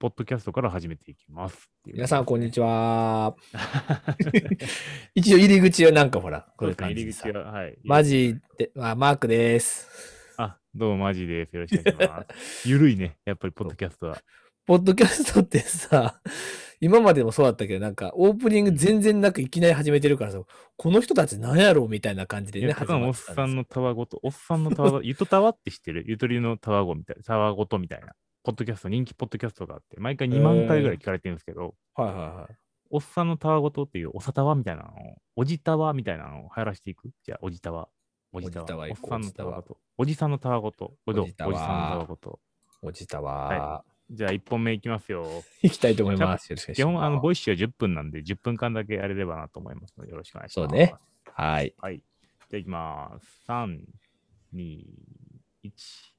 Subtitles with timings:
[0.00, 1.68] ポッドキャストから始めていきます。
[1.84, 3.34] 皆さん、こんにちは。
[3.52, 4.16] は。
[5.16, 7.32] 一応入り口はなんかほら、こういう感じでさ口。
[7.36, 7.76] は、はい。
[7.82, 9.88] マジで、あ、マークです。
[10.36, 11.56] あ、どうもマジです。
[11.56, 12.62] よろしくお願いします。
[12.68, 14.22] ゆるいね、やっぱりポッドキャストは。
[14.66, 16.20] ポッドキャストってさ、
[16.80, 20.40] 今までもそうだったけど、なんかオープニング全然なくいきなり始めてるからさ、
[20.76, 26.04] この人たち何やろうみたいな感じでね、始まってたんですさんのたわごと、おっさんのたわご、ゆとたわって知ってる？
[26.06, 32.56] ゆとりのたわごみたいな、たわごとみたいな、ポッドキャスト、人気ポッドキャストがあって、毎回2万回ぐらい聞かれてるんですけど、はいはいはい。
[32.90, 34.92] おっさんのたわごとっていう、おさたわみたいなのを、
[35.36, 37.10] おじたわみたいなのを流行らしていく？
[37.22, 37.88] じゃあ、おじたわ。
[38.32, 38.86] おじたわ。
[38.88, 39.78] おっさんのたわおごと。
[39.98, 40.94] おじさんのたわごと。
[41.06, 42.40] おじたわおじさんのたわごと。
[42.82, 45.26] おじたわ、はじゃあ、1本目いきますよ。
[45.62, 46.48] 行きたいと思います。
[46.50, 46.76] よろしくお願いします。
[46.76, 50.70] 基本、あの、 Voicy は10分なんで、10分間だけやれればなと思いますので、よろしくお願いします。
[50.70, 50.94] そうね。
[51.26, 51.74] はい。
[51.78, 51.98] はい。
[51.98, 52.04] じゃ
[52.54, 53.44] あ、いきます。
[53.50, 53.80] 3、
[54.54, 54.82] 2、
[55.64, 56.17] 1。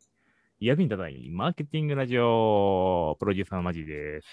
[0.61, 4.27] 役に立たないマーケティングラジオ、プロデューサーのマジです。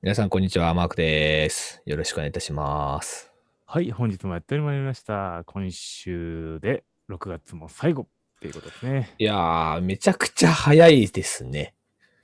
[0.00, 0.72] 皆さん、こんにちは。
[0.72, 1.82] マークです。
[1.84, 3.30] よろしくお願いいたします。
[3.66, 5.42] はい、本日もやってまいりました。
[5.44, 8.06] 今週で6月も最後っ
[8.40, 9.14] ていうことですね。
[9.18, 11.74] いやー、めちゃくちゃ早いですね。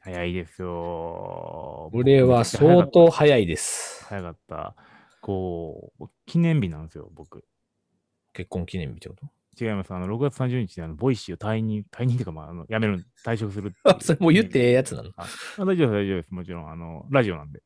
[0.00, 1.90] 早いですよ。
[1.92, 4.06] これは相当早いです。
[4.06, 4.74] 早かった。
[5.20, 7.44] こう、記念日なんですよ、僕。
[8.32, 9.26] 結婚記念日ってこと？
[9.58, 9.92] 違います。
[9.92, 15.10] あの、6月30日にあの、 Voicy を退任、退任っていうか、まあ、あの辞める、退職するあ、それもう言ってええやつなの？
[15.16, 15.26] あ
[15.58, 16.34] あ大丈夫です、大丈夫です。
[16.34, 17.62] もちろん、あの、ラジオなんで。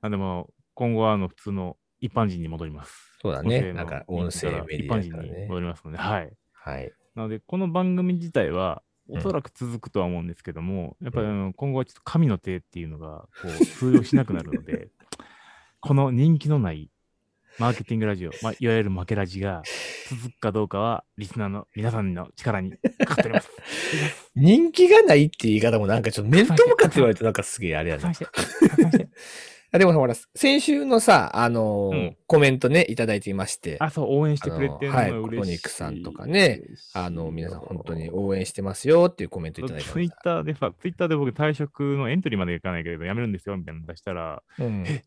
[0.00, 3.18] あでも、今後は、あの、普通の一般人に戻ります。
[3.20, 3.72] そうだね。
[3.72, 6.32] なんか音声メディアだからねに戻りますので、はい。
[6.52, 6.92] はい。
[7.14, 14.88] なので、この番組自体は、うんおそらく続くとは思うんですけども、やっぱりあの今後はちょっと神の手っていうのがこう通用しなくなるので、
[15.80, 16.90] この人気のない
[17.58, 19.62] マーケティングラジオ、まあ、いわゆる負けラジが
[20.10, 23.50] 続くかどうかは、リスナーの皆さんの力にかかっております。
[24.34, 28.12] 人気がないっていう言い方もなんかちょっと面と向かって言われるとなんかすげえあれやな。
[29.78, 32.16] でもほら、先週のさ、あのーうん。
[32.28, 35.38] コメントね、いただいていまして、あ、そう、応援してくれてるのがあのはい嬉しい。
[35.38, 36.62] コトニックさんとかね
[36.94, 45.02] あの、皆さん本当に応援してますよっていうコメントいただいてツイッターでさ、ツイッターで僕退職のエントリーまでいかないけれど、辞めるんですよ、みたいなの出したら、うん、え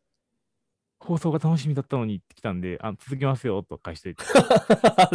[1.00, 4.24] 放送が楽しみだったのにって来たんで、あ、続きますよ、と返しといて。
[4.26, 4.42] そう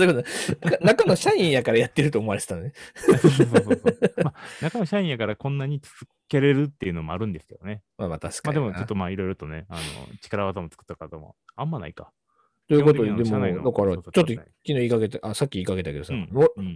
[0.05, 0.23] いうこ
[0.61, 2.73] とな中の社員やからやってると思われてたのね。
[2.95, 3.83] そうそうそうそう。
[4.23, 7.83] まあ、中の社員やからこんなに続けれるっていうのもあるんですけどね。
[7.99, 8.61] まあまあ確まあで。
[8.61, 9.81] もちょっとまあいろいろとね、あの、
[10.21, 12.13] 力技も作った方もあんまないか。
[12.69, 13.05] ということ？
[13.05, 16.29] で、でも、だから、ちょっと昨日言いかけた、あ、さっき言いかけたけどさ、うん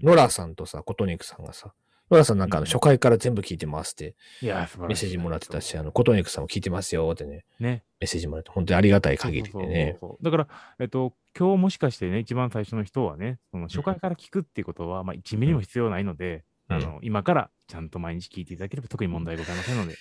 [0.03, 1.73] ノラさんとさ、コトニックさんがさ、
[2.11, 4.69] ノラさんなんかあのうん初回から全部聞いてますっていや。
[4.79, 7.85] メッセージもらってたし、あの、コトニックさんも聞いてますよってね、ね。
[8.01, 9.97] メッセージもらって、本当にありがたい限りそうそうでね。
[10.01, 19.97] そうそうだから、えっと、今日もしかしてね、一番最初の人はね、その初回から聞くっていうことは、まあ1ミリも必要ないので、うんあの、今からちゃんと毎日聞いていただければ特に問題ございませんので。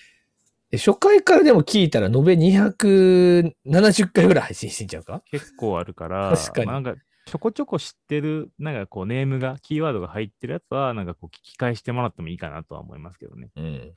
[0.68, 5.22] で初回からでも聞いたら延べ270回ぐらい配信してんちゃうか？
[5.30, 13.50] 結構あるから、確かにまあなんかちょこちょこ知ってる、なんかこうネームが、キーワードが入ってるやつは、なんかこう聞き返してもらってもいいかなとは思いますけどね。
[13.56, 13.92] うん。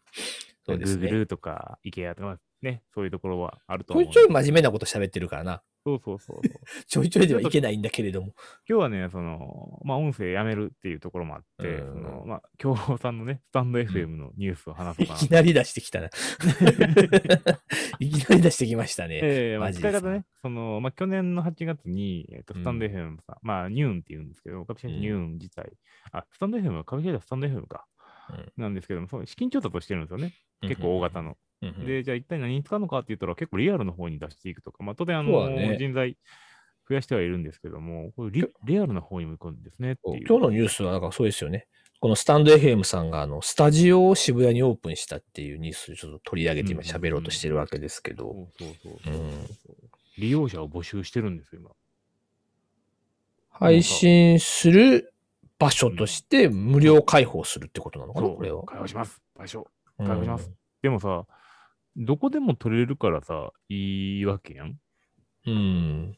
[0.65, 1.09] そうですね。
[1.09, 4.13] Google とか IKEA とかね、そういうところはあるとちょい思う。
[4.13, 5.61] ちょい真面目なこと喋ってるからな。
[5.89, 6.61] そうそうそうそう。
[6.87, 8.33] ちょいちょいではいけないんだけれども。
[8.67, 15.19] 今日はね、その、まあ音声やめるっていうところもあって、うんそのまあ、京宝さんのね、スタンド FM のニュースを話そいうかな。
[15.19, 16.09] きなり出してきたな。
[17.99, 19.19] いきなり出してきましたね。
[19.23, 25.71] ええまあ、使い方ね、その、まあ、去年の8月に、えっと、うんスタンド FM さん、まあ、ニューンって言うんですけど、株式会社うんニューン自体、
[26.11, 27.85] あ、スタンド FM は株式会社スタンド FM か、
[28.57, 30.33] なんですけども、そう資金調達をしてるんですよね。
[30.61, 31.37] 結構大型の。
[31.61, 31.85] うんうん。
[31.85, 36.17] で、じゃあ一体何に使うのかって言ったら、結構リアルの方に出していくとか、まあ、当然、あの、ね人材
[36.89, 40.25] 増やしてはいるんですけども、これリリアルな方に向くんですねっていう。
[40.27, 41.67] 今日のニュースはなんかそうですよね。
[41.99, 48.47] このスタンド FM さんがあのスタジオを渋谷にオープンしたっていうニュースをちょっと取り上げて今うんうん喋ろうとしてるわけですけど。
[48.57, 49.47] そうそうそうそううん
[50.17, 51.71] 利用者を募集してるんですよ、今。
[53.49, 55.13] 配信する
[55.57, 58.63] 場所として無料開放するってことなのかなそうこれは。
[58.63, 59.21] 開放します。
[59.37, 59.63] 賠償。
[59.99, 60.51] うん開放します。
[60.81, 61.25] でもさ、
[61.95, 64.79] どこでも取れるからさ、いいわけやん。
[65.45, 66.17] うん。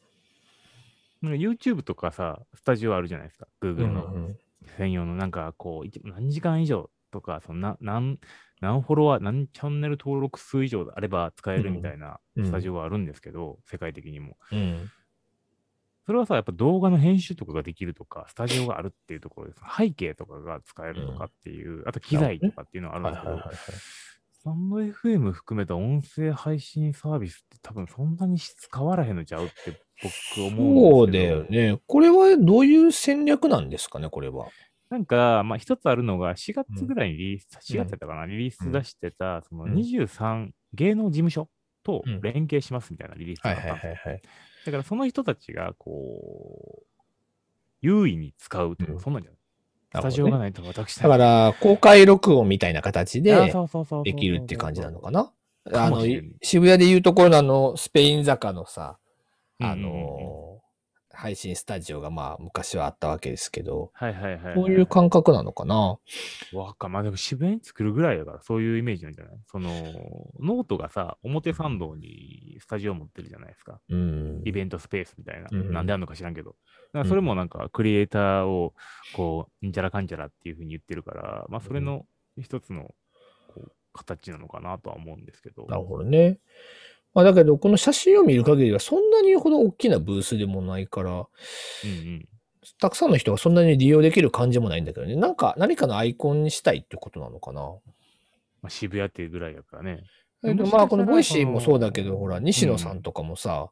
[1.22, 3.46] なんか YouTube とかさ、スタジオあるじゃないですか。
[3.60, 4.30] う Google んの
[4.76, 8.18] 専用の、なんかこう、一何時間以上とか、そんな、何、
[8.60, 14.36] 何フォロワー、何チャンネル登録数以上あれば使えるみたいなうんスタジオがあるんですけど、世界的にも。
[14.50, 14.90] うん。
[16.04, 19.60] それはさ、やっぱ動画の編集とかができるとか、スタジオがあるっていうところです。
[19.76, 23.82] 背景とかが使えるとかっていう、あと機材とかっていうのがあるんですけどはいはいはい、はい。
[24.42, 29.54] スタンド FM 含めた音声配信サービスって多分そんなに質変わらへんのちゃうって
[30.34, 31.36] 僕思うんですけど。
[31.36, 31.80] そうだよね。
[31.86, 34.48] これはどういう戦略なんですかねこれは。
[34.90, 41.48] なんか、まあ、一つあるのが、4月ぐらいにリリース、4月やったかな、リリース出してた、そのうん23芸能事務所
[41.84, 43.86] とうん連携しますみたいなリリースはいがあった。
[43.86, 46.84] だからその人たちが、こう、
[47.80, 49.41] 優位に使うとか、うんそんなんじゃない。
[49.94, 53.52] スタジオがないと私だから、公開録音みたいな形あで
[54.04, 55.32] できるって感じなのかな？
[55.70, 56.04] かあの
[56.42, 58.98] 渋谷でいうところのあの、スペイン坂のさ、
[59.60, 60.60] あの、
[61.14, 64.54] 配信スタジオがまあ昔はあったわけですけど、はいはいはいはい。
[64.54, 65.98] こういう感覚なのかな？
[66.54, 69.34] わかまあでも渋谷に作るぐらいだから、そういうイメージなんじゃない？
[69.46, 69.70] その、
[70.40, 73.78] ノートがさ、表参道にスタジオ持ってるじゃないですか。
[73.88, 74.42] うん。
[74.44, 75.48] イベントスペースみたいな。
[75.52, 76.56] うんなんであんのか知らんけど。
[77.06, 78.74] それもなんか、クリエイターを、
[79.14, 82.06] こう、んちゃらかんちゃらっていうふうに言ってるから、まあそれの
[82.40, 82.94] 一つの、
[83.48, 85.66] こう、形なのかなとは思うんですけど。
[85.66, 86.38] なるほどね。
[87.14, 92.28] まあだけど、この写真を見る限りはそんなにほど大きなブースでもないから、うんうん。
[92.78, 95.16] たくさんの人がそんなに利用できる感じもないんだけどね。
[95.16, 97.60] なんか、何かのアイコンにしたいってことなのかな。
[97.60, 100.04] まあ、渋谷っていうぐらいやからね。
[100.44, 103.70] えっと、まあ、この Voicy もそうだけど、ほら、西野さんとかもさ、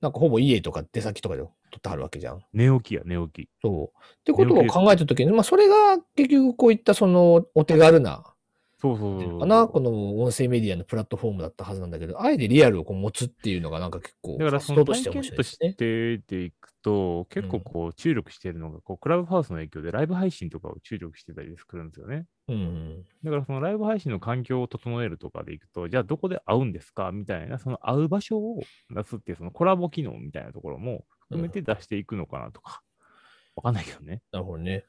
[0.00, 1.48] なんかほぼ家とか出先とかで撮
[1.78, 2.40] ってはるわけじゃん。
[2.52, 3.48] 寝起きや、寝起き。
[3.62, 3.98] そう。
[3.98, 8.24] ってことを考えたときに、まあ、それが結局こういったそのお手軽な、
[8.78, 15.58] そうそうそうかな、この音声メディアのプラットフォームだったはずなんだけど、あえてリアルをこう持つっていうのがなんか結構、だからそ発想としての体験とし。
[15.58, 22.26] てでいくと、結構こう注力しているのが、こうクラブハウスの影響でライブ配信とかを注力してたりするんですよね。
[22.48, 23.04] うん。
[23.24, 32.82] だからそのライブ配信の環境を整えるとかでいくと、じゃあどこで会うんですかみたいな、その会う場所を出すっていう、そのコラボ機能みたいなところも含めて出していくのかなとか。
[33.56, 34.20] わかんないけどね。
[34.32, 34.84] なるほどね。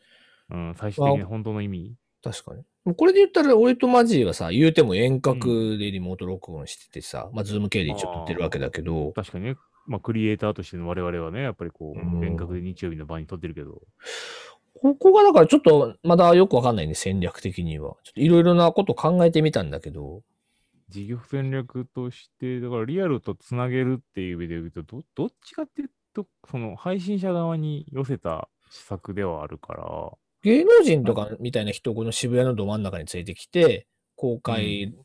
[0.50, 1.95] うん、最終的に本当の意味？
[2.22, 2.63] 確かに。
[2.88, 9.56] もうこれで言ったら、俺とマジーはさ、言うても遠隔でリモート録音しててさ、まあ、ズーム系で一応撮ってるわけだけど、確かにね、
[9.88, 13.81] まあ、クリエイターとしての我々はね、やっぱりこう遠隔で日曜日の場に撮ってるけど、
[14.81, 17.98] ここがだからちょっとまだよくわかんないね、戦略的には。
[18.06, 20.22] ちょっといろいろなこと考えてみたんだけど、
[20.88, 30.12] 事業戦略として、だからリアルとつなげるっていう意味で言うと、どどっちかっていうと、その配信者側に寄せた施策ではあるから、
[30.48, 33.86] 芸能人とかみたいな人をこの渋谷のど真ん中に連れてきて、
[34.16, 34.96] 公開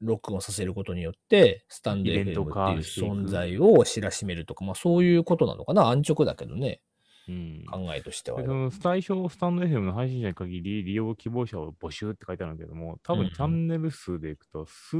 [0.00, 5.88] 録音させることによって、スタンド FM トっていう存在を知らしめるとか、まあそういうことなのかな。
[5.88, 6.80] 安直だけどね、
[7.28, 7.64] うん。
[7.70, 8.40] 考えとしては
[8.70, 14.96] 最初、スタンド FM の配信者に限り、利用希望者を募集って書いてあるんだけども、多うんうん分チャンネル数でいくと、数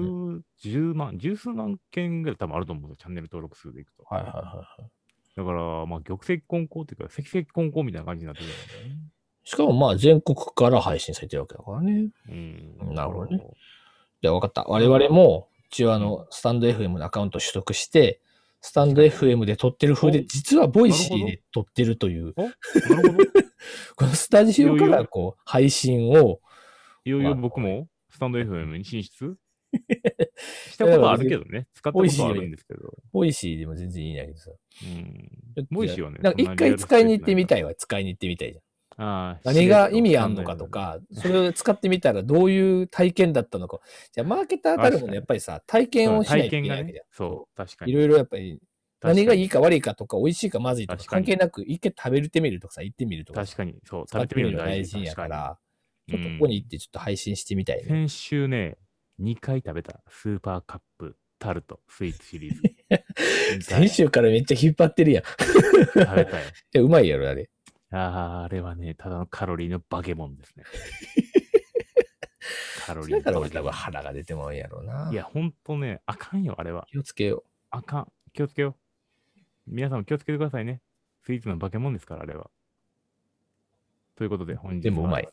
[0.59, 4.05] 十万、十数万件ぐらい多分あると思うんですよ、チャンネル登録数でいくと。
[4.05, 4.91] はいはいはいはい。
[5.37, 9.16] だから、まあ、玉石混交っていうか、赤石混交みたいな感じになってくるんだよね。
[9.47, 12.09] しかもまあ全国から配信されてるわけだからね。
[12.29, 12.95] うん。
[12.95, 13.41] なるほどね
[14.21, 14.65] じゃあ分かった。
[14.65, 18.21] 我々も、一応あの、スタンド FM のアカウント取得して、
[18.61, 22.49] スタンド FM で撮ってる風で、お実は Voicy で撮ってるという、おな
[23.03, 23.25] るほど。
[23.95, 26.41] このスタジオからこう、配信を、
[27.05, 29.37] いよいよまあ僕もスタンド FM に進出？
[30.73, 31.69] したことはあるけどね。
[31.75, 32.81] 使ったことはあるんですけど。
[33.13, 34.51] Voicy でも全然いいんだけどさ。
[34.83, 35.67] うん。
[35.71, 36.19] Voicy はね。
[36.21, 37.61] なんか一回使いに行ってみたい。
[37.61, 38.66] いわ、使いに行ってみたいじゃん。
[38.99, 40.67] ああ何が意味あんのかと。
[40.67, 43.81] か、それを使ってみたらどういう体験だったのか。
[44.13, 47.05] じゃあ、マーケターたるものやっぱりさ、体験をしないといけないわけじゃん。。
[47.11, 47.93] そう、確かに。
[47.93, 48.61] いろいろやっぱり、
[49.03, 55.23] 何がいいかか悪いかとか、美味しいかまずいとか関係なく、一回食べてみるとかさ、行ってみるとかさ、確かに、そう、食べてみるの大事やか。
[55.23, 55.59] 確ら、
[56.09, 57.83] ちにょっとここに行ってちょっと配信してみたいね。
[57.85, 58.79] 先週ね、
[59.21, 62.63] 2回食べたスーパーカップタルトスイーツシリーズ。
[63.61, 65.25] 先週からめっちゃ引っ張ってるやん。
[65.25, 66.27] 食べたよ。
[66.75, 67.51] いやうまいやろ、あれ。
[67.93, 70.65] ああ、あれはね、ただのカロリーのバケモンですね。
[72.87, 73.65] カロリーだからのバケモン。
[73.65, 75.11] 俺多分腹が出てまうんやろうな。
[75.13, 76.87] いや、ほんとね、あかんよ、あれは。
[76.91, 78.13] 気をつけよあかん。
[78.33, 78.75] 気をつけよう。
[79.67, 80.81] 皆さんも気をつけてくださいね。
[81.23, 82.51] スイーツの化け物ですから、あれは。
[84.17, 85.29] ということで、本日はでもうまい。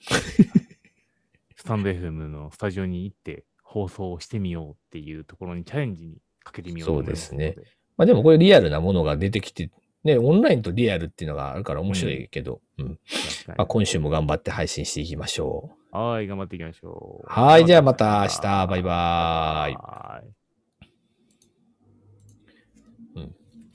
[1.56, 7.28] スタンド FM のスタジオに行って放送をしてみようっていうところにチャレンジにかけてみようと思います。
[7.28, 9.70] そうですまあでもこれリアルなものが出てきて、
[10.04, 12.86] ね、オンラインとリアルっていうのがあるから面白いけど、うん。
[12.86, 15.96] 確かにまあ今週も頑張って配信していきましょう。
[15.96, 17.26] はい、頑張っていきましょう。
[17.26, 20.42] はいじゃあまた明日バイバーイはい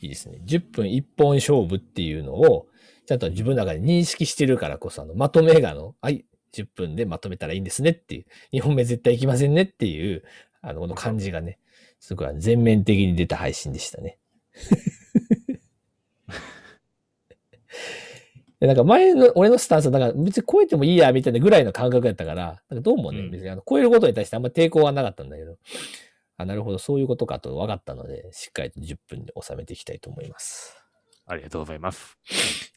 [0.02, 0.40] いいですね。
[0.46, 2.68] 10分1本勝負っていうのを、
[3.06, 10.24] ちゃんと自分の中で認識してるからこそ、あの、まとめがあの、はい、10分でまとめたらいいんですねっていう、2本目絶対いきませんねっていう、
[10.62, 11.58] あの、この感じがね、
[12.00, 14.20] すごい全面的に出た配信でしたね。
[18.60, 25.58] でなんか前の、俺のスタンスは、なんか別に超えてもいいや、みたいなぐらいの感覚やったから、なんかどうもね、うん別にあの超えることに対してあんま抵抗はなかったんだけど、
[26.38, 30.76] あ、なるほど、そういうことかと分かったので、しっかりと10分で収めていきたいと思います。
[31.28, 32.18] ありがとうございます。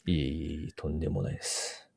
[0.06, 1.88] いえいえとんでもないです。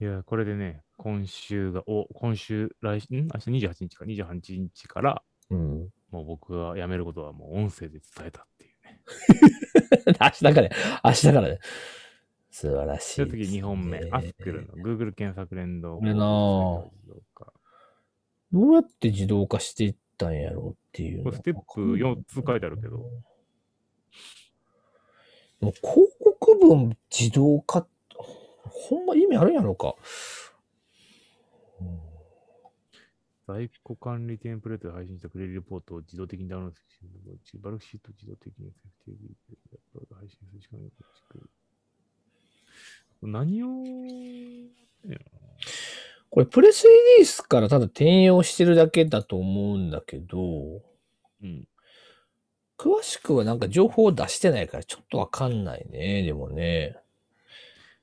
[0.00, 3.28] いいや、これでね、今週が、お、今週、来週、ん？
[3.28, 5.88] 明日28日か、28日から、うん。
[6.10, 9.00] もう僕が辞めることはもう音声で伝えたっていうね。
[10.20, 10.70] 明日からね、
[11.04, 11.58] 明日からね。
[12.54, 13.32] 素晴らしそいね。
[13.32, 15.98] の次2本目、アスクルの Google 検索連動。
[15.98, 16.88] これなぁ
[18.52, 23.10] どうやって自動化していったんやろうっていうステップ4つ書いてあるけど。
[25.58, 25.92] でも広
[26.22, 27.88] 告文自動化、
[28.62, 29.96] ほんま意味あるんやろうか。
[31.80, 32.00] うん
[33.46, 36.82] 在庫管理テンプレートで配信したクレリレポートを自動的にダウンロードす
[37.52, 37.60] る。
[37.60, 38.70] バルクシートを自動的に
[39.06, 40.92] FTP でアップロード配信するしかない。
[43.26, 43.68] 何を、
[46.30, 50.82] これプレスリリースからただ転用してるだけだと思うんだけど、
[51.42, 51.68] うん。
[52.76, 56.96] 詳しくはなんか情報を出してないからちょっとわかんないね、でもね。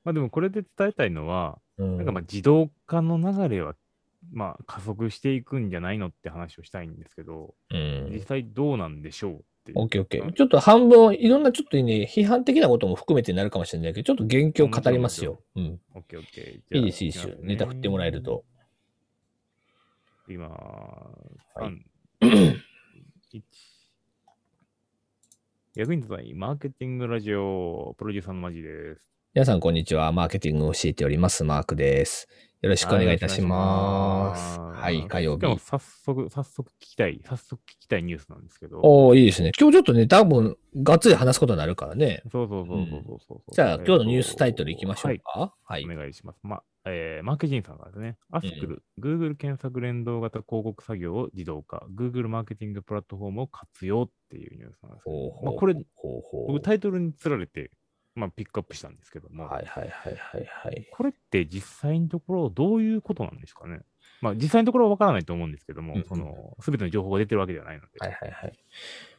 [0.06, 1.98] まあでもこれで伝えたいのは、うん。
[1.98, 3.76] なんかまあ自動化の流れは、
[4.32, 8.22] まあ加速していくんじゃないのって話をしたいんですけど、うん実。
[8.22, 9.34] 際どうなんでしょう？
[9.34, 9.80] っていう。
[9.80, 10.34] オッケーオッケー。
[10.34, 15.42] ちょっと半分、いろんなちょっとね、批判的なことも含めてになるかもしれないけど、ちょっと元気を語りますよ。
[15.56, 15.80] うん。
[15.94, 16.78] オッケーオッケー。
[16.78, 17.36] いいです、いいですよ。
[17.42, 18.24] ネタ振ってもらえる。
[18.24, 18.44] と。
[20.30, 22.56] 今、はい3、
[23.34, 23.42] 1。
[25.76, 29.02] 役に立たないマーケティングラジオ、プロデューサーのマジです。
[29.34, 30.12] 皆さん、こんにちは。
[30.12, 31.46] マーケティングを教えております。
[31.46, 32.28] マークです。
[32.60, 34.60] よろしくお願いいたします。
[34.60, 35.58] はい、火曜日。
[35.58, 38.82] 早速、早速聞きたい、早速聞きたいニュースなんですけど。
[38.84, 39.54] おーいいですね。
[39.58, 42.24] 今日ちょっとね、多分、がっつり話すことになるからね。
[42.30, 45.56] そうそうそうそうそうそう、じゃあ、今日のニュースタイトルいきましょうか。
[45.64, 45.86] はい。
[45.86, 46.40] お願いします。
[46.44, 57.72] ま、えーマーケティングさんからですね、アスクル、Google 検索連動型広告作業を自動化、Google マーケティングプラットフォームを活用っていうニュースなんですけど、ほうほうまあ、これ、ほうほう僕タイトルにつられて、
[58.14, 60.88] まあ、ピックアップしたんですけども、はいはいはいはいはい。
[60.92, 63.80] これって実際のところどういうことなんですかね？
[64.22, 67.88] まあ、実際のところは分からないと思うんですけども、うんうんその、すべての情報が出てるわけではないので。
[68.00, 68.60] はいはいはい。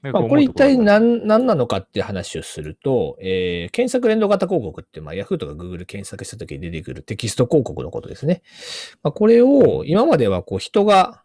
[0.02, 8.42] まあ、これ一体何何なのかっていう話をすると、えー検索連動型広告って、まあ、Yahoo とか Google 検索した時に出てくるテキスト広告のことですね。
[9.02, 11.25] まあ、これを今まではこう人が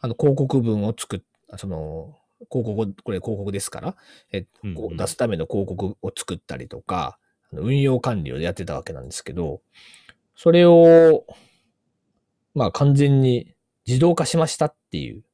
[0.00, 1.20] あの広告文を作っ、
[1.56, 2.18] その
[2.50, 3.96] 広告を、これ広告ですから、
[4.32, 7.18] えうんう出すための広告を作ったりとか、
[7.52, 9.60] 運用管理をやってたわけなんですけど、
[10.36, 11.24] それを、
[12.54, 13.54] まあ完全に
[13.86, 15.24] 自動化しましたっていう、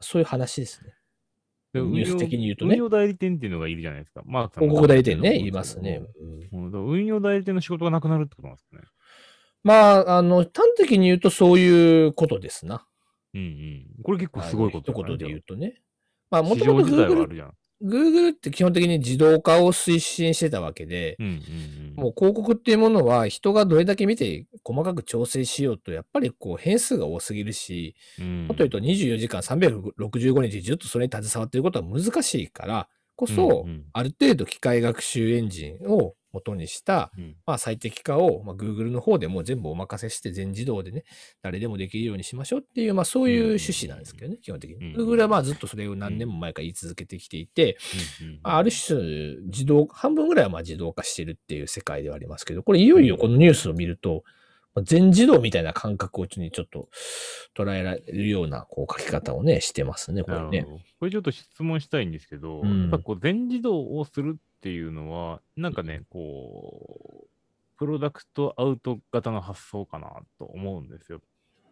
[0.00, 0.92] そういう話ですね。
[1.72, 4.22] でニュース的に言うとね運用代理店っていうのがいるじゃないですか。
[4.24, 6.02] マークさんも広告代理店ね、言いますね。
[6.52, 8.82] うん運用代理店の仕事がなくなるってことなんですかね。
[9.62, 12.86] まあ、あの、端的に言うとそういうことですな。
[13.34, 14.02] うんうん。
[14.04, 15.42] これ結構すごいことあの一言で言うう。
[15.42, 15.82] とね。
[16.30, 17.50] まあ、も市ともと Google。
[17.82, 21.94] Google って基本的に自動化を推進してたわけで、うんうんうん。
[21.96, 37.36] もう広告っていうものは人がどれだけ見て細かく調整しようと、やっぱりこう変数が多すぎるし、うん、もっと言うと24時間365日ずっとそれに携わっていることは難しいからこそ、うんうんある程度機械学習エンジンを元にした、うん。
[37.46, 41.04] まあ、最適化を、まあ、Google の方でもう全部お任せして全自動でね、
[41.42, 44.76] 誰でもできるようにしましょうっていう、まあそういう趣旨なんですけどね、基本的に。
[44.76, 47.78] うん Google はまあずっとそれを何年も前から言い続けてきていて、
[48.20, 48.98] うんうんまあある種
[49.46, 54.24] 自動、半分ぐらいはまあ自動化してるっていう世界ではありますけど、これいよいよこのニュースを見ると、
[54.74, 56.88] まあ全自動みたいな感覚をちょっと
[57.56, 60.66] 捉えられるようなこう書き方をね、してますね、これね。
[60.98, 62.82] これちょっと質問したいんですけど、うん。
[62.82, 67.28] やっぱこう全自動をするっていうのは、なんかね、こう、
[67.78, 71.20] プロダクトアウト型の発想かなと思うんですよ。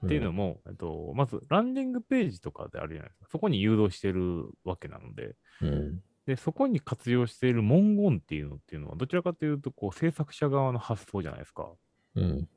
[0.05, 3.27] っていうのも、えっと、まずランディングページとかであるじゃないですか。
[3.31, 6.03] そこに誘導してるわけなので、うん。
[6.27, 11.71] で、そこに活用している文言っていうのっていうのは、どちらかというと、こう、制作者側の発想じゃないですか。
[12.17, 12.49] うん。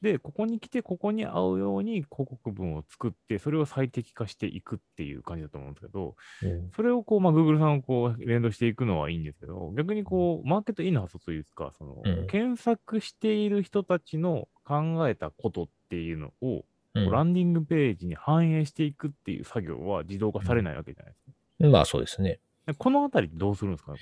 [0.00, 6.70] で、ここに来て、ここに合うように広告文を作って、それを最適化していくっていう感じだと思うんですけど、うん。
[6.74, 12.26] それをこう、まあ、Google さんをこう、連動していくのはいいんですけど、逆にこう、マーケットインの発想というか、その、うん。
[12.28, 16.64] 検索している人たちの考えたことっていうのを、
[16.94, 17.10] うん。
[17.10, 21.68] ランディングページに反映していくっていう作業は自動化されないわけじゃないですか。
[21.68, 22.38] まあそうですね。
[22.66, 23.98] でこのあたりどうするんですかね、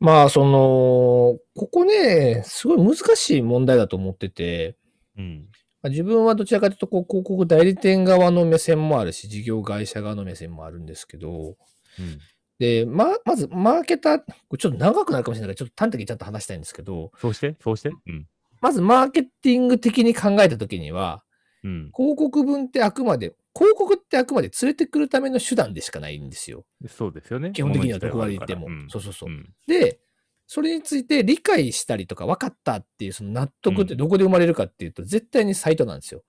[0.00, 4.76] まあその、ここね、すごい難しい問題だと思ってて、
[5.16, 5.48] うん。
[5.82, 11.56] まあ自分はどちらかというとこう広告代理店側の目線もあるし、事業会社側の目線もあるんですけど、
[11.98, 12.18] うん。
[12.58, 14.18] で、ま、まず、マーケター、
[14.58, 17.88] ちょっと長くなるかもしれないから、ちょっと端的にちゃんと話したいんですけど、そうしてそうして？
[17.88, 18.26] うん。
[18.60, 21.24] まず、マーケティング的に考えたときには、
[21.64, 21.90] うん。
[21.94, 26.64] 広告文ってあくまで、広告ってあくまで連れてくるための手段でしかないんですよ。
[26.88, 27.52] そうですよね。
[27.52, 28.68] 基本的にはどこまで言っても。
[28.88, 29.30] そうそうそう。
[29.30, 30.00] うんで、
[30.46, 36.20] それについて理解したりとか分かったっていうその納得ってどこで生まれるかっていうと、絶対にサイトなんですよ。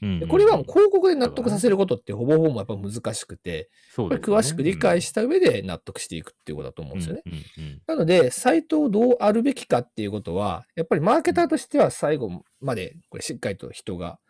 [0.00, 7.22] うんでこれは広告で納得させることってほぼほぼやっぱ難しくて、詳しく理解した上で納得していくっていうことだと思うんですよね。
[7.26, 14.20] うんうんうんなので、サイトをどうあるべきかっていうことは、やっぱりマーケターとしては最後までこれしっかりと人が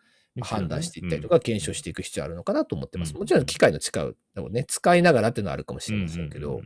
[0.41, 3.13] 判断していったりとか、検証していく必要あるのかなと思ってます。
[3.13, 3.19] うん。
[3.19, 4.15] もちろん機械の使う、
[4.51, 6.61] ね、使いながらっていうのはあるかもしれませんけど、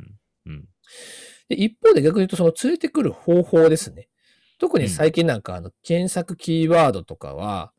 [1.50, 4.08] で一方で逆に言うと、その連れてくる方法ですね。
[4.60, 7.72] 特に最近なんかあの検索キーワードとかは、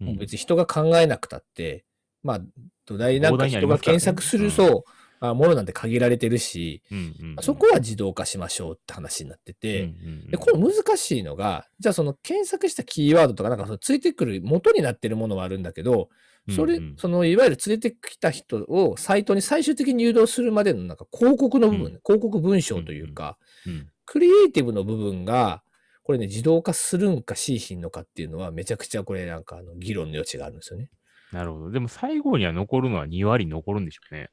[0.00, 0.06] うん。
[0.08, 1.84] もう別に人が考えなくたって、
[2.22, 2.40] まあ、
[2.86, 16.08] 土台なんか人が検索する、うんそう、あものなんて限られてるし、うんうんうんそこは自動化しましょうって話になってて、うんうんうんで、この難しいのが、じゃあその検索したキーワードとか、なんかそのついてくる元になってるものはあるんだけど、
[16.54, 25.62] それ、うんうんそのいわゆる連れてきた人をサイトに最終的に誘導するまでのなんか広告の部分、うん広告文章というか、うんクリエイティブの部分が、
[26.02, 30.90] これね、自動化するんかしいひんのかっていうのは、めちゃくちゃこれなんかあの議論の余地があるんですよね。
[31.32, 31.70] なるほど。
[31.70, 34.28] でも最後には残るのは2割残るんでしょうね。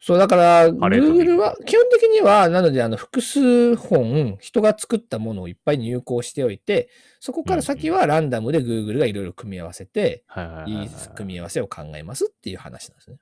[0.00, 6.88] そう、だから、Google は、基本的には、なので、あの、複数本、人が作ったものをいっぱい入稿しておいて、
[7.18, 13.18] そこから先はランダムで Google がいろいろ組み合わせて、はいはい組み合わせを考えますっていう話なんですね。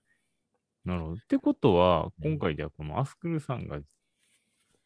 [0.85, 1.15] なるほど。
[1.15, 3.81] ってことは、うん今回ではこのアスクルさんが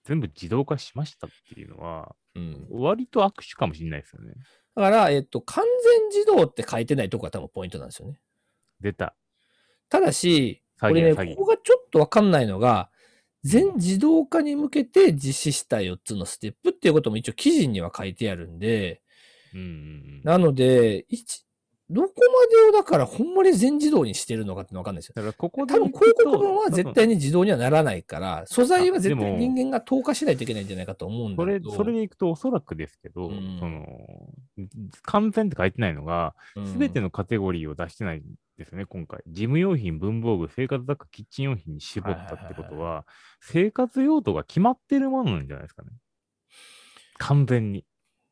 [0.04, 2.66] 全部自動化しましたっていうのは、うん。
[2.70, 4.34] 割と握手かもしれないですよね。
[4.76, 8.20] だから、えっと、完全自動って書いてないとこが多分ポイントなんですよね。
[8.80, 9.14] 出た。
[9.88, 12.90] ただし、これね、ここがちょっとわかんないのが、
[13.42, 19.00] 全自動化に向けて実施した4つのステップっていうことも一応記事には書いてあるんで、
[19.54, 20.20] うんうんうん。
[20.24, 21.44] なので、一
[21.90, 25.14] どこまでをだからほんまに全自動にしてるのかってのわかんないですよ。
[25.16, 31.72] だからここで多分広告文は絶対に自動にはならないから、素材は絶対人間が投下しないといけないんじゃないかと思うんだそれ、けど。
[31.72, 33.84] それでいくとおそらくですけど、うんその、
[35.02, 38.22] 完全って書いてないのが、うんすべてのカテゴリーを出してないん
[38.60, 39.22] ですね、今回。
[39.26, 43.06] 事務用品、文房具、生活雑貨、キッチン用品に絞ったってことは、
[43.40, 45.90] 生活用途が決まってるものなんじゃないですかね。
[47.18, 47.84] 完全に。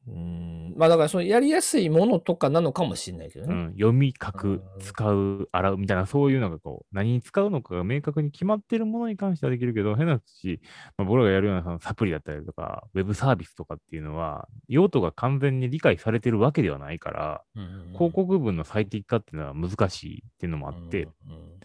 [0.08, 0.74] うん。
[0.76, 3.54] まあだからそのやりやすいものとかなのかもしれないけどね。
[3.54, 10.60] うん、読み、書くうん、使う、洗うみたいな、そういうのがこう、何に使うのかが明確に決まってるものに関してはできるけど、変な話、
[10.96, 21.58] まあ、僕らがやるようなそのサプリだったりとか、ウェブサービスとかっていうのは、用途が完全に理解されてるわけではないから、うん広告文の最適化っていうのは難しいっていうのもあって、うんうん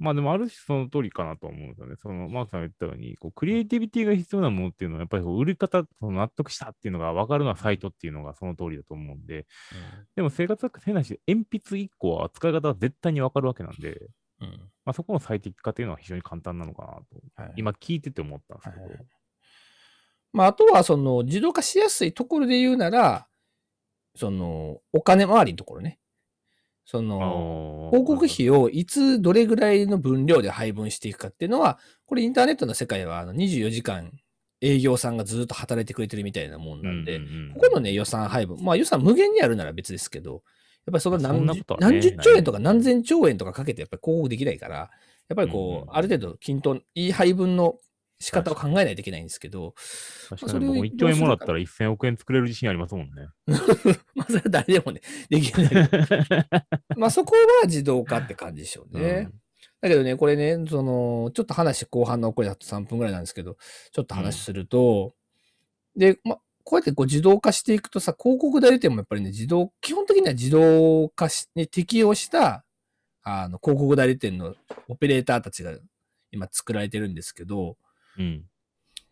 [0.00, 1.94] まあでもある種その通りかなと思うんですよね。
[1.96, 9.46] そのマークさんが言ったように、こうクリエイティビティが必要なものっていうのは、やっぱりこう売り方、その納得したっていうのが分かるのはサイトっていうのがその通りだと思うんで、
[10.16, 14.08] でも生活雑貨変なし、鉛筆1個は使い方は絶対に分かるわけなんで、
[14.40, 14.48] うん。
[14.84, 17.52] まあ、そこの最適化っていうのは非常に簡単なのかなと、はい。
[17.56, 19.06] 今聞いてて思ったんですけど、はいはい
[20.32, 23.26] まあ、あとは、その、自動化しやすいところで言うなら、
[24.14, 25.98] その、お金回りのところね。
[26.90, 34.10] その、広告費をいつどれぐらいの分量で配分していくかっていうのは、これインターネットの世界はあの24時間
[34.60, 37.20] 営業さんがずっと働いてくれてるみたいなもんなんで、
[37.54, 40.42] ここのね予算配分、まあ予算無限にあるなら別ですけど、やっ
[40.86, 41.86] ぱりそのそ何十んなことはね。
[41.86, 45.96] 何十兆円とか何千兆円とかかけてやっぱり広告できないから、やっぱりこう、うんうん。
[45.96, 47.76] ある程度均等、いい配分の
[48.20, 49.74] 仕方を考えないといけないんですけど、
[50.28, 53.28] 確かに僕も1兆円もらったら1000億円作れる自信ありますもんね。
[54.14, 55.88] まあそれは誰でもね、 できない。
[56.96, 59.30] まあそこは自動化って感じでしょうね。
[59.80, 63.56] だけどね、これね、その、ちょっと話後半のこれだと3分ぐらいなんですけど、
[63.92, 65.14] ちょっと話すると、
[65.96, 72.66] で、ま、こうやってこう自動化していくとさ、広告代理店もやっぱりね、自動、基本的には自動化しに適用した、
[73.22, 74.54] あの、広告代理店の
[74.88, 75.72] オペレーターたちが
[76.30, 77.76] 今作られてるんですけど、
[78.20, 78.44] うん。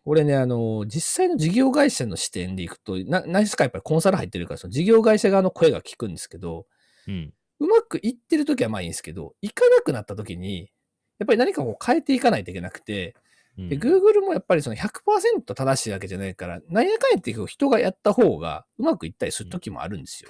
[0.05, 6.65] これね、あの、実際の事業会社の視点でいくと、な、何ですかやっぱりコンサル入ってるから、その事業会社側の声が聞くんですけど、
[7.07, 7.33] うん。
[7.59, 10.71] うまくいってるときはまあいいんですけど、いかなくなったときに、
[11.19, 13.15] やっぱり何かこう変えていかないといけなくて、
[13.57, 20.29] うんで、Google もやっぱりその100%正しいわけじゃないから、なんやかんやって人がやった方がうまくいったりするときもあるんですよ。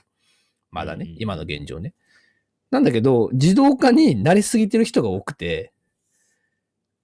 [0.71, 1.93] まだねうん、今の現状ね。
[2.71, 5.73] なんだけど、自動化に慣れすぎてる人が多くて、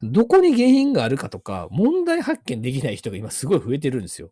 [0.02, 4.30] どこに原因があるかとか、問題発見できない人が今すごい増えてるんですよ。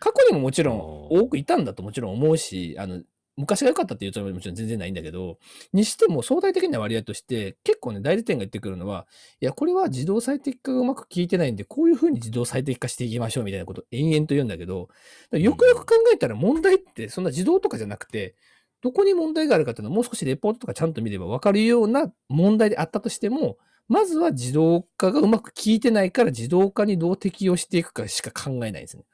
[0.00, 3.02] 過去にももちろん多くいたんだともちろん思うし、あの、
[3.36, 5.38] 昔が良かったっていうつもりはもちろん全然ないんだけど、
[5.72, 9.06] にしても相対的な割合として、結構ね、代理店が言ってくるのは、
[9.40, 14.88] いや、これは自動最適化がうまく効いてないんで、こういうふうに自動最適化していきましょうみたいなことを延々と言うんだけど、
[15.30, 18.34] よくよく考えたら問題ってそんな自動とかじゃなくて、
[18.80, 23.56] どこに問題があるかっていうのをもう少しレポートとかちゃんと見れば分かるような問題であったとしても、
[23.88, 29.04] まずは自動化がうまく効いてないから自動化にどう適用していくかしか考えないんですね。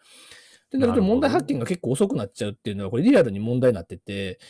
[0.70, 4.40] で、なると問題発見が結構遅くなっちゃうっていうのは、これリアルに問題になってて、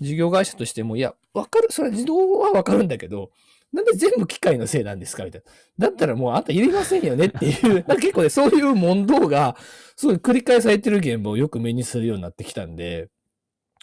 [0.00, 3.30] 事業会社としても、いや、わかる、それは自動はわかるんだけど、
[3.72, 5.42] なんで全部機械のせいなんですかみたい
[5.78, 5.88] な。
[5.88, 9.56] だったらもうあんたいりませんよねっていう、 なんか結構ね、そういう問答が、
[9.96, 13.08] すごい繰り返されてる現場をよく目にするようになってきたんで、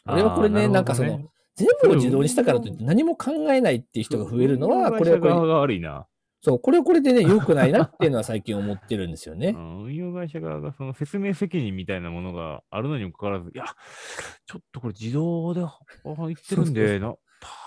[0.06, 6.08] 俺はこれね、あーなんかその、、全部を自動にしたからといって何も考えないっていう人が増えるのは、これはこれ、運用会社側が悪いな。
[6.42, 9.58] そう、これはこれでね、良くないなっていうのは最近思ってるんですよね う。
[9.58, 13.66] ん運用会社側がその説明責任みたいなものがあるのにもかかわらず、いや、
[14.46, 17.16] ちょっとこれ自動であ言ってるんで、な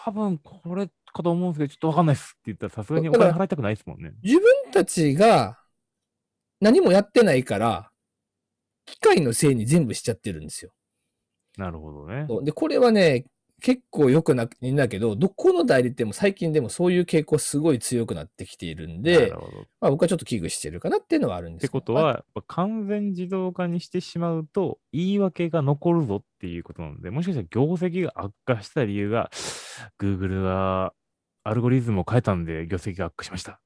[0.05, 4.12] 多分これかと思うんですけど、ちょっとわかんないっすって言ったらさすがにお金払いたくないですもんね。
[4.22, 5.59] 自分たちが
[6.61, 7.90] 何もやってないから、
[8.85, 10.72] 機械のせいに全部しちゃってるんですよ。
[11.57, 12.27] なるほどね。
[12.44, 13.25] で、これはね、
[13.62, 19.30] 結構良くないんだけど、どこの代理店も最近でもそういう傾向すごい強くなってきているんなで
[19.80, 29.30] まあ僕はちょっと危惧してるかなっていうのはあるんですけどてことは、完全自動化にしてしまうと、言い訳が残るぞっていうことなので、もしかしたら業績が悪化した理由が、
[30.00, 30.92] Google が
[31.44, 33.60] アルゴリズムを変えたんで業績が悪化しました。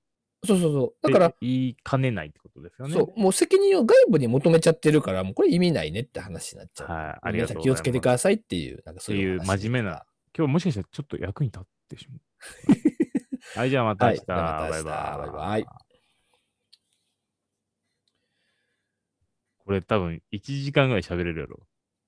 [0.46, 1.06] そうそうそう。
[1.06, 2.94] だから言いかねないってことですよね。
[2.94, 6.88] そう、もう責任を外部に求めちゃってるから、もうこれ意味ないねって話になっちゃう。
[6.88, 7.64] はい、ありがとうございます。
[7.64, 10.04] 気をつけてくださいっていう、なんかそういう真面目な。
[10.36, 12.20] 今日もしかしたらちょっと役に立ってしまう。
[13.58, 14.18] はい、じゃあまた明日。
[14.18, 15.18] はいまた明日バイバイ。
[15.18, 15.66] バイバイ
[19.70, 21.60] これ多分1時間ぐらい喋れるやろ。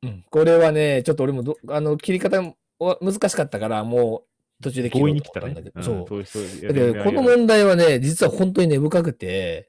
[0.03, 0.25] うん。
[0.31, 2.43] これはね、ちょっと俺もど、あの、切り方
[2.81, 4.32] は難しかったから、もう
[4.63, 5.81] 途中で強引に来たねと思ったんだけ。
[5.81, 6.43] ど、うんそう。
[6.69, 9.69] だけど、この問題はね、実は本当に根深くて、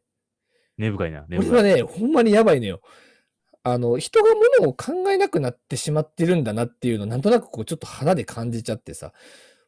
[0.77, 1.25] 根深いな。
[1.27, 1.49] 根深。
[1.49, 2.81] これはいね、ほんまにやばいのよ。
[3.63, 4.29] あの、人が
[4.59, 9.13] 物を考えなくなってしまってるんだなっていうのをなんとなくこうちょっと肌で感じちゃってさ。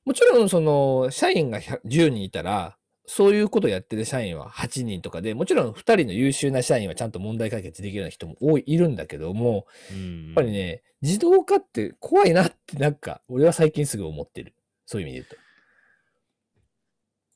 [0.06, 14.56] もちろんその、社員が100 10人いたら、そういうことやってる社員は8人とかで、もちろん2人の優秀な社員はちゃんと問題解決できるような人も多い、いるんだけども、うんやっぱりね、自動化って怖いなってなんか、俺は最近すぐ思ってる。
[14.86, 15.46] そういう意味で言うと。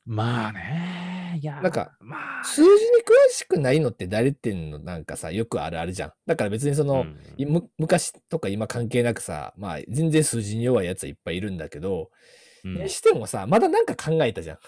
[0.06, 1.38] まあね。
[1.40, 2.70] いや、なんか、まあ、数字に
[3.02, 6.12] 詳しくないのって誰ってんのなんかさ、よくあるあるじゃん。
[6.26, 12.10] だから別にその、うん昔とか今関係なくさ、まあ全然数字に弱いやつはいっぱいいるんだけど、
[12.64, 14.58] うんにしてもさ、まだなんか考えたじゃん。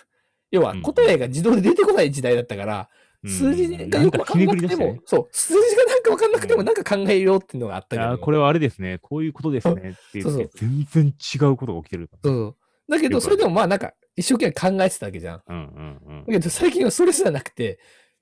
[0.50, 2.88] 要はうん答えが自動で出てこない時代だったから、
[3.26, 8.18] 数字がよくわかんなくても、そう、数字がなんかわかんなくてもうんなんか考えようっていうのがあったけど。
[8.18, 8.98] これはあれですね。
[8.98, 9.74] こういうことですね。
[9.74, 12.10] って言そうそう全然違うことが起きてる。
[12.22, 12.56] そうそう。
[12.88, 15.42] だけど、それでもまあなんか一生懸命考えてたわけじゃん。
[15.48, 16.32] うんうんうんだ。
[16.32, 17.78] けど最近はそれすらなくて、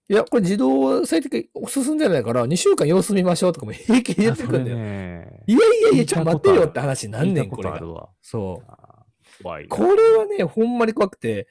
[0.09, 4.77] いや、これ自動最適進んでないから2週間様子見ましょうとかも平気で言ってくるんだよ。
[4.77, 5.45] ね。
[5.47, 8.09] いやいやいや、ちょっと待ってよって話なんねん、これが。
[8.21, 9.43] そう。
[9.43, 9.77] 怖いな。
[9.77, 11.47] これはね、ほんまに怖くて、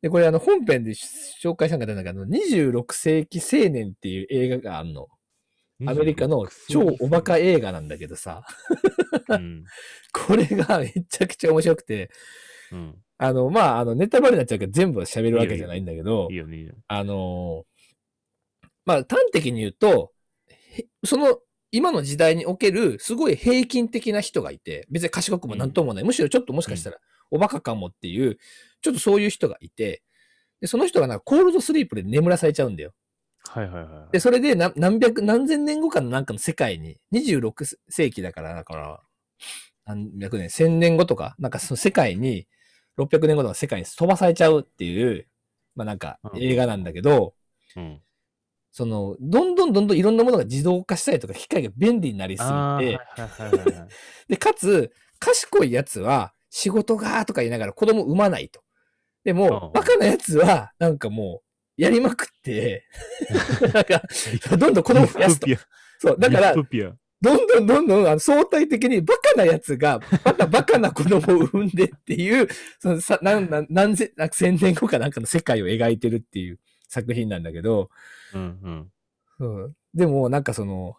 [0.00, 5.08] で、これあの本編で紹介したんかったんだけど、26世紀青年っていう映画があんの。
[5.86, 8.44] アメリカの超おバカ映画なんだけどさ、
[9.28, 9.64] うん。
[10.12, 12.10] これがめちゃくちゃ面白くて、
[12.72, 13.02] うん。
[13.18, 16.74] あの、まあ、あの、ネタバレになっちゃうから全部喋るわけじゃないんだけどいい、よね、いいよ。
[16.88, 17.78] あのー
[18.88, 20.12] まあ、端的に言うと、
[20.48, 26.98] へその、今の時代における、すごい平均的な人がいて、別に賢くもなんともない、むしろちょっともしかしたら、
[27.30, 28.38] おバカかもっていう、
[28.80, 30.02] ちょっとそういう人がいて、
[30.62, 32.92] で、その人がなんかコールドスリープで眠らされちゃうんだよ。
[33.48, 34.12] はいはいはい。
[34.12, 39.00] で、それで何何百、何千年後かのなんかの世界に、26世紀だから、だから、
[39.86, 42.46] 何百年、千年後とか、なんかその世界に、
[42.98, 45.26] 600年後とかの世界に飛ばされちゃうっていう、
[45.74, 47.34] まあなんかうん映画なんだけど、
[47.76, 48.00] うん。
[48.70, 52.98] その、どんどんどんどんいろんなものが自動化したりとか、機械が便利になりすぎて、はいはいは
[53.48, 53.88] いはい。
[54.28, 58.62] で、かつ、賢いやつは、仕事がとか言いながら子供産まないと。
[59.24, 61.47] でもうん、バカなやつは、なんかもう、
[61.78, 62.84] やりまくって、
[63.72, 64.02] なんか、
[64.58, 65.46] どんどん子供増やすと
[65.98, 66.54] そう、だから。
[67.20, 77.90] どんどんどんどんあの相対的にバカなやつが、またバカな子供を産んでっていう、 そのさ、なん、なん、何千、なんか千年後かなんかの世界を描いてるっていう作品なんだけど、
[78.34, 78.90] うん
[79.40, 79.62] うん。
[79.64, 79.74] うん。
[79.94, 80.96] でも、なんかその、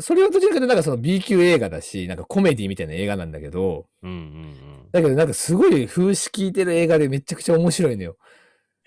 [0.00, 4.90] それはどちらかというとなんかその B 級映画だし、なんかコメディみたいな映画なんだけど、うんうんうん。
[4.90, 8.16] だけどなんかすごい風刺効いてる映画でめちゃくちゃ面白いのよ。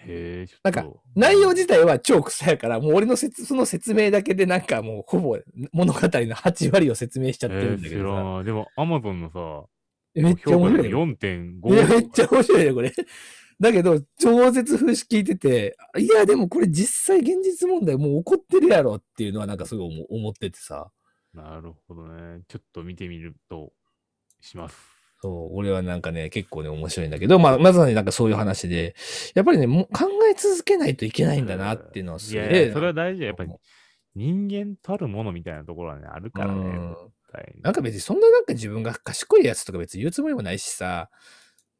[0.07, 0.85] へえ、なんか。
[1.15, 5.37] 内容自体は超臭やから、もう俺の説、その説明だけでなんかもうほぼ
[5.73, 8.43] 物語の8割を説明しちゃってるんだけどさ。
[8.43, 9.67] でも、アマゾンのさ、
[10.15, 11.05] めっちゃ面白いよ。
[11.05, 11.73] 4.5。
[11.73, 12.93] いや、めっちゃ面白いよ、これ。
[13.59, 20.91] だけど、超絶風刺聞いてて、いや、でもこれ実際現実問題もう起こってるやろっていうのはなんかすごい思思っててさ。
[21.33, 22.41] なるほどね。
[22.47, 23.73] ちょっと見てみると
[24.41, 24.96] します。
[25.21, 28.95] そう、俺はなんかね、結構ね、面白いんだけど、まあ、まずはね、なんかそういう話で、
[29.33, 32.65] やっぱりね、もう考え続けないといけないんだなっていうのはすげえ。
[32.65, 33.23] いやそれは大事。
[33.23, 33.51] やっぱり
[34.15, 36.59] 人間たるものみたいなところはね、あるからね。
[36.59, 36.95] うん
[37.61, 41.09] なんか別にそんななんか自分が賢いやつとか別に言うつもりもないしさ、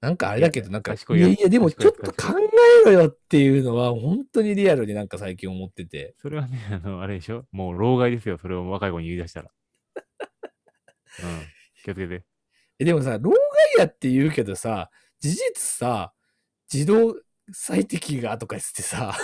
[0.02, 2.38] なんかあれだけど、なんか、いやいや、でもちょっと考
[2.84, 6.14] えろよっていうのは、本当にリアルになんか最近思ってて。
[6.22, 7.46] それはね、あの、あれでしょ？
[7.52, 8.38] もう老害ですよ。
[8.38, 9.50] それを若い子に言い出したら。
[9.96, 11.42] うん。
[11.84, 12.24] 気をつけて。
[12.80, 13.40] えでもさ、老害
[13.80, 16.14] やって言うけどさ、事実さ、
[16.72, 17.16] 自動
[17.52, 19.16] 最適がとか言ってさ、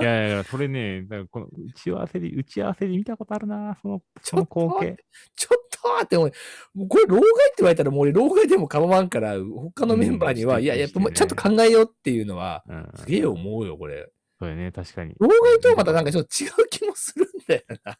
[0.00, 5.04] いやいや、それね、だからこの打ち合わせで、打ち合わせで見たことあるな、その、ちその光景て。、
[5.36, 6.32] ちょっと待って、おい
[6.74, 12.90] もうこれ老害って言われたらもう俺老害でも構わんから、他のメンバーには、うんいや、やっぱねちゃんと考えようっていうのは、うん。
[12.96, 14.10] すげえ思うよ、これ。
[14.38, 15.14] そうやね、確かに。
[15.18, 17.98] 老害とはまたなんかちょっと違う気もするんだよな。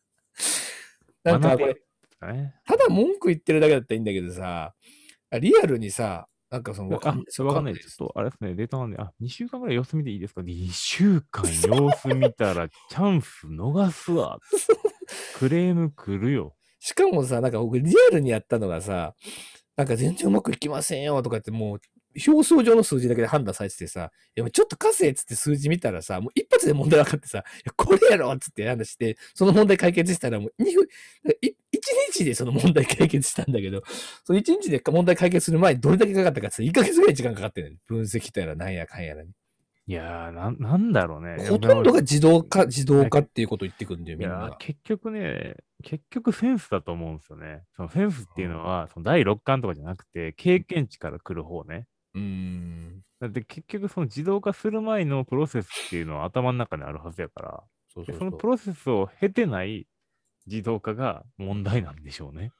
[1.24, 1.76] なんかこれ、
[2.22, 4.74] ね、ただ文句言ってるだけだったらいいんだけどさ、
[5.40, 7.74] リアルにさ、なんかその、わかんあない、わかんない。
[7.74, 14.38] ちょっと、あれですね、データなんで、あ、2週間ぐらい様子見ていいですか ?2 週間様子見たら、チャンス逃すわ。
[15.38, 16.54] クレーム来るよ。
[16.78, 19.14] しかもさ、なんか僕リアルにやったのがさ、
[19.76, 21.80] なんか全然うまくいきませんよとかってもう、
[22.26, 30.88] 表層上の数字だけで判断されててさ、いやちょっと稼いっつって数字見たらさ、もう一発で問題分かってさ、いやこれやろっつって話して、その問題解決したらもう2分、
[31.42, 31.54] い1
[32.12, 33.82] 日でその問題解決したんだけど、
[34.24, 37.76] その1日で問題解決する前にどれだけかかったかって1ヶ月ぐらい時間かかってるね。
[37.86, 39.30] 分析とやらなんやかんやらに。
[39.88, 41.48] いやー、なんなんだろうね。
[41.48, 44.56] ほとんどが自動化、自動化っていうことを言ってくるんだよ、みんなが。
[44.58, 47.62] 結局ね、結局センスだと思うんですよね。
[47.76, 51.86] そのセンスっていうのは、その第6巻とかじゃなくて、経験値から来る方ね。
[52.14, 53.02] うーん。
[53.20, 57.62] だって結局その自動化する前のプロセスっていうのは頭の中にあるはずやから、
[57.94, 58.46] そうそうそうでそのプ。
[58.48, 59.86] ロセスを経てない
[60.46, 62.52] 自動化が問題なんでしょうね。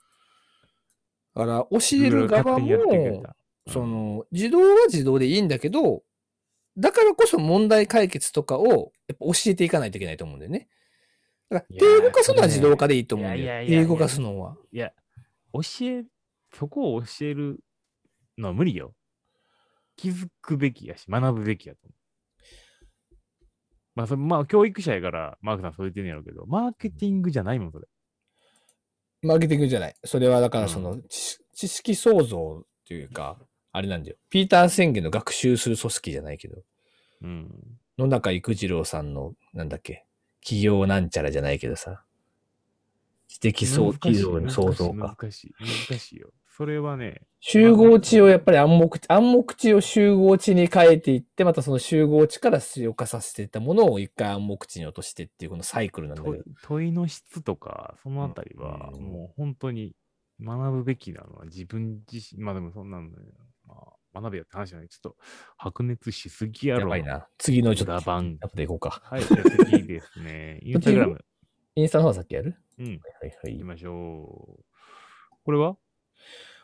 [1.34, 3.36] だから、教える側も、た。
[3.68, 6.02] その、自動は自動でいいんだけど、
[6.78, 10.68] だからこそ問題解決とかをやっぱ教えていかないといけないと思うんだよね。
[11.48, 13.66] だから、手動かすのは自動化でいいと思うんだよ。
[13.66, 14.56] 手動かすのは。
[14.72, 14.92] いや、
[15.52, 16.04] 教え、
[16.52, 17.60] そこを教える
[18.36, 18.94] のは無理よ。
[19.96, 22.05] 気づくべきやし、学ぶべきやと思う。
[23.96, 27.88] まあ、それまあ、教育者やから、マークさんそう言ってんねやろうけど、マーケティングじゃないもん、それ。
[29.22, 29.96] マーケティングじゃない。
[30.04, 33.38] それはだからうんその、知知識創造っていうか、
[33.72, 34.16] あれなんだよ。
[34.28, 36.62] ピーター宣言の学習する組織じゃないけど、
[37.22, 37.50] うん。
[37.98, 40.04] 野中育次郎さんの、なんだっけ、
[40.42, 42.04] 企業なんちゃらじゃないけどさ、
[43.28, 45.16] 知的創企業の創造か。
[45.18, 45.54] 難しい
[45.90, 46.30] 難しいよ。
[46.56, 56.44] それはね、集合値をやっぱり暗黙、暗黙値を集合値に変えていって、またその集合値から出化させていったものを一回暗黙値に落としてっていうこのサイクルなんだけ問ど。
[56.62, 59.92] 問いの質とか、そのあたりは、うんもう本当に
[60.40, 63.16] 学ぶべきなのは自分自身、まあでもそんなの、ね、
[63.66, 63.74] ま
[64.14, 64.88] あ、学べよって話じゃない。
[64.88, 65.16] ちょっと
[65.58, 66.80] 白熱しすぎやろ。
[66.80, 67.28] やばいな。
[67.36, 69.02] 次のちょっと、裏番やっぱでいこうか。
[69.04, 70.60] はい、次ですね。
[70.64, 71.24] インスタグラム。
[71.74, 72.56] インスタの方さっきやる？
[72.78, 72.98] うん、はい
[73.42, 73.64] はい行き。
[73.64, 74.64] ましょう。
[75.44, 75.76] これは？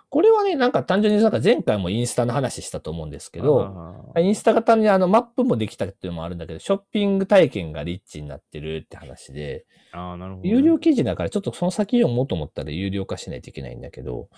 [0.09, 14.29] これはね、なんか単純になんか前回もインスタの話したと思うんですけど、インスタ型にあのマップもできたっていうのもあるんだけど、ショッピング体験がリッチになってるって話で、あー、なるほどね、有料記事だからちょっとその先読もうと思ったら有料化しないといけないんだけど、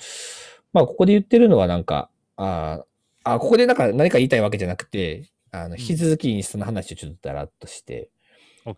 [0.72, 2.84] まあここで言ってるのはなんか、あー
[3.24, 8.10] あ、ここでなんか何か言いたいわけじゃなくて、あの、引き続きインスタの話をちょっとだらっとして、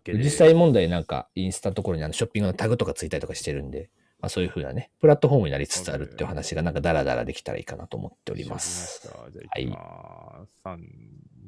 [0.05, 0.19] です。
[0.19, 9.09] 実際問題なんかインスタのところにあのショッピングのタグとかついたりとかしてるんで、まあそういうふうなね、プラットフォームになりつつあるっていう話がなんかダラダラできたらいいかなと思っております。
[9.57, 10.51] いきます。
[10.65, 10.77] 3、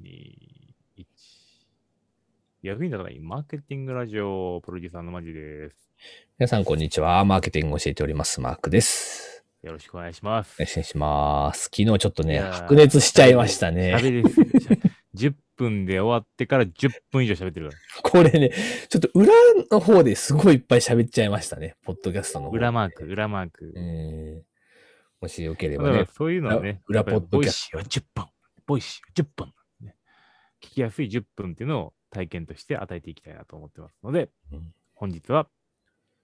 [0.03, 1.05] 2、1。
[2.63, 5.77] 役に立たないマーケティングラジオプロデューサーのマジです。
[6.39, 7.25] 皆さんこんにちは。
[7.25, 8.41] マーケティングを教えております。
[8.41, 9.45] マークです。
[9.63, 10.55] よろしくお願いします。
[10.61, 11.65] お願いします。
[11.65, 13.97] 昨日ちょっとね、白熱しちゃいましたね。
[13.97, 14.75] 喋りすぎしゃ
[15.17, 18.53] 10分で終わってから10分以上喋ってるかこれね、
[18.89, 19.33] ちょっと裏
[19.71, 21.75] の方ですごいいっぱい喋っちゃいましたね。
[21.85, 22.51] ポッドキャストのら。
[22.51, 22.57] 方。
[22.57, 23.75] 裏マーク、裏マーク。
[23.77, 24.49] えー
[25.21, 26.07] もしよければね。
[26.17, 28.27] そういうのはね、裏ポッドキャスボイシーは10分、
[28.67, 29.97] ボイシーは10分、ね。
[30.63, 35.47] 聞きやすい10分っていうのを体験として与えていきたいなと思ってますので、うん本日は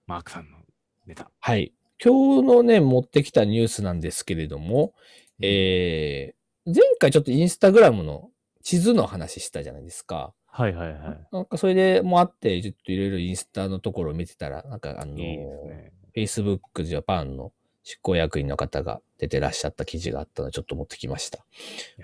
[0.08, 0.58] マークさんの
[1.06, 1.30] ネタ。
[1.38, 1.72] はい。
[2.02, 4.94] 今日のね、持ってきたニュースなんですけれども、
[5.40, 8.30] えー、前回ちょっとインスタグラムの
[8.64, 10.34] 地図の話したじゃないですか。
[10.46, 11.26] はいはいはい。
[11.32, 15.92] なんかそれでもあって、ちょっといろいろインスタのところを見てたら、なんかあの、いいですね。
[16.16, 21.44] Facebook Japan の執行役員の方が出てらっしゃった記事があったので、ちょっと持ってきました。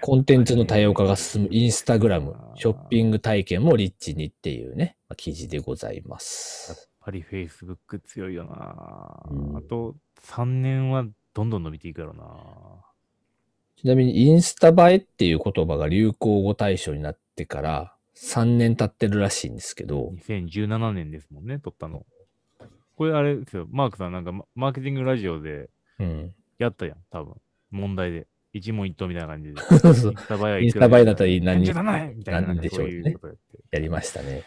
[0.03, 3.09] コンテンツの多様化が進むインスタグラム、ショッピグ。
[3.09, 6.91] ング体験もリッチにっていうね、まあ記事でございまやっす。
[7.01, 12.25] ぱり Facebook 強いよな、うんあと3年はどんどん伸びていくやろな
[13.81, 22.05] ちなみにインスタ映えっていう言葉が流行語大賞になってから3年経ってるらしいんですけど、2017年ですもんね、撮ったの。
[22.97, 26.35] これあれですよ、マークさんなんかママーケティングラジオでうん。
[26.59, 27.35] やったやん、多分。
[27.71, 28.27] 問題で。
[28.53, 29.61] 一問一答みたいな感じで。
[30.63, 32.41] インスタ映えだったら何？47円みたいな。
[32.49, 33.17] 何でしょうね。
[33.71, 34.43] やりましたね。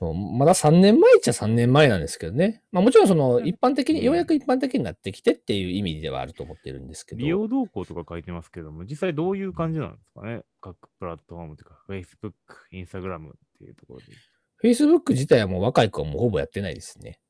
[0.00, 2.62] そうまだ3年前っちゃ3年前なんですけどね。
[2.72, 7.20] まあもちろんその一般的に、うんようやく一般的になってきてっていう意味ではあると思ってるんですけど。
[7.20, 10.40] 利用動向とか書いてますけども、実際どういう感じなんですかね？
[10.62, 12.32] 各プラットフォームというか、Facebook、
[12.72, 14.06] Instagram っていうところで。
[14.62, 17.20] Facebook 自体はもう若い子はもうほぼやってないですね。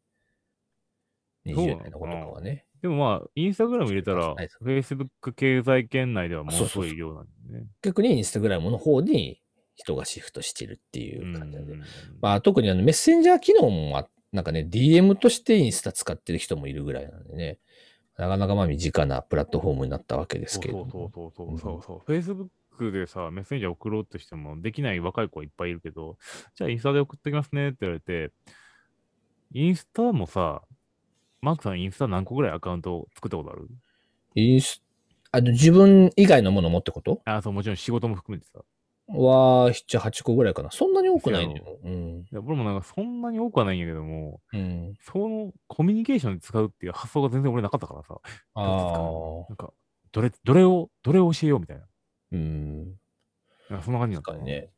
[1.52, 2.66] そうなのかな20代の子とかはね。
[2.83, 7.66] でもまあ、インスタグラム入れたらはい、Facebook 経済圏内ではものすごい量なんでね。
[7.83, 9.42] 逆に Instagram の方に
[9.76, 11.62] 人がシフトしてるっていう感じで。
[11.64, 11.83] うん
[12.20, 17.59] まあ特にあのメッセンジャー機能もあなんかね、DM としてインスタ使ってる人もいるぐらいなんでね。
[18.16, 20.90] なかなかまあ身近なプラットフォームになったわけですけれども。
[20.90, 22.12] そうそうそうそうそうそう。
[22.12, 26.16] Facebook でさ、メッセンジャー送ろうとしてもできない若い子はいっぱいいるけど、
[26.54, 28.33] じゃあインスタで送ってきますねって言われて、
[29.52, 30.62] インスタもさ、
[31.40, 33.68] マークさんインスタ何個ぐらいアカウント作ったことある？
[34.37, 34.80] インス
[35.33, 37.20] あの自分以外のものもってこと？
[37.24, 38.61] あ、そう、もちろん仕事も含めてさ。
[39.12, 40.70] は、7、8個ぐらいかな。
[40.70, 41.57] そんなに多くないの？
[41.57, 41.79] よ。
[41.83, 42.27] うん。
[42.31, 44.94] いや俺もなんかそんなに多くはないんやけども、うん。
[45.01, 48.20] そのコミュニケーションで使うっていう発想が全然俺なかったからさ、
[48.55, 49.46] ああ。
[49.49, 49.73] なんか、
[50.12, 51.85] どれ、どれを、どれを教えようみたいな。
[52.33, 52.85] うん。
[53.68, 54.70] なんかそんな感じになったね。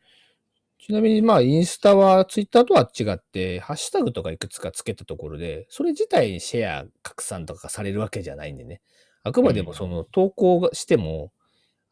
[0.79, 8.81] ちなみに、まあ、インスタはツイッターとは違って、ハッシュタグとかいくつかつけたところで、それ自体にシェア、拡散とかされるわけじゃないんでね。
[9.23, 11.33] あくまでもその投稿がしても、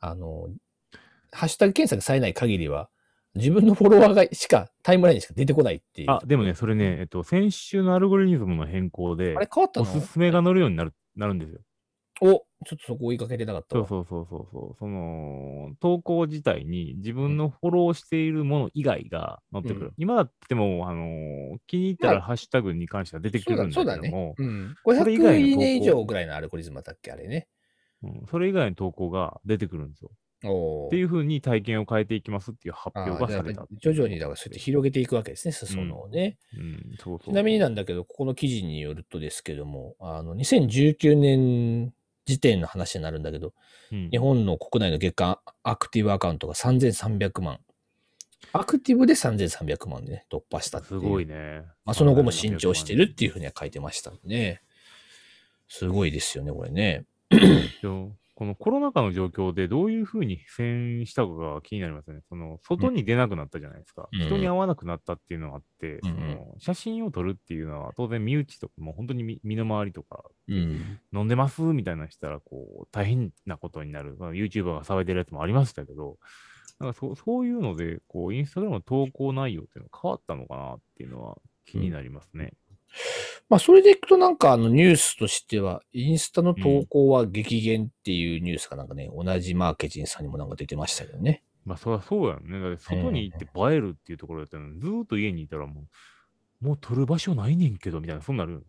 [0.01, 0.49] あの、
[1.33, 2.89] ハッシュタグ検索されない限りは、
[3.35, 6.11] 自分のフォロワーがしか、タイムラインにしか出てこないっていう。
[6.11, 11.61] あ、でもね、それね、えっと、先週のアルゴリズムの変更であ、れ変わったおのすすめが載るようになる、なるんですよ。
[12.23, 13.87] お、ちょっとそこ追いかけてなかったわ。
[13.87, 14.77] そうそうそうそうそう。
[14.79, 19.87] その、投稿自体に自分のフォローしているもの以外が載ってくる。
[19.87, 24.77] うん今だってもう、あのー気に入ったまらハッシュタグに関しては出てくるんだそうだねけども。、うん。
[24.85, 27.49] それ以外の投稿500いいね以上ぐらいのアルゴリズムだっけ、あれね。
[28.03, 30.11] うんそれ以外の投稿が出てくるんですよ。
[30.45, 36.39] おっていうふうに体験を変えていきますっていう発表がされた徐々にだからそうやって広げていくわけですね、裾野をね。
[37.23, 41.93] ちなみになんだけど、ここの記事によるとですけども、あの、2019年
[42.25, 43.53] 時点の話になるんだけど、
[43.93, 47.59] うん日本の国内の月間アクティブアカウントが3300万。
[48.53, 50.83] アクティブで3300万でね、突破した。
[50.83, 51.63] すごいね。
[51.85, 54.63] まあ、その後も伸長してるっていうふうには書いてましたね。
[55.69, 57.05] すごいですよね、これね。
[58.41, 62.21] このコロナ禍の状況でどういうふうに変したかが気になりますね。
[62.31, 64.09] その外に出なくなったじゃないですか。
[64.11, 70.99] うん人に会わなくなったっていうのがあって、うんその写真を撮るっていうのは当然身内とか、もう本当に身身の回りとか、うん。
[71.13, 74.17] 飲んでますみたいなのしたら、こう、大変なことになる。
[74.19, 76.17] まあ YouTuber が騒いでるやつもありましたけど、
[76.79, 82.55] なんかそうそういうので、こう、インスタグラムの投稿内容っていうのは変わったのかなっていうのは気になりますね。
[83.51, 91.43] まあ、それでいくとなんかあのニュースとしては、インスタの投稿は激減っていうニュースがなんかね、同じマーケティングさんにもなんか出てましたけどね。
[91.65, 92.61] まあ、そりゃそうやんね。
[92.61, 95.85] だって外に行って映えるっていうところだったら、ずーっと家にいたらも
[96.63, 98.65] う、もう撮る場所ないねんけど、みたいな、そうなるよね。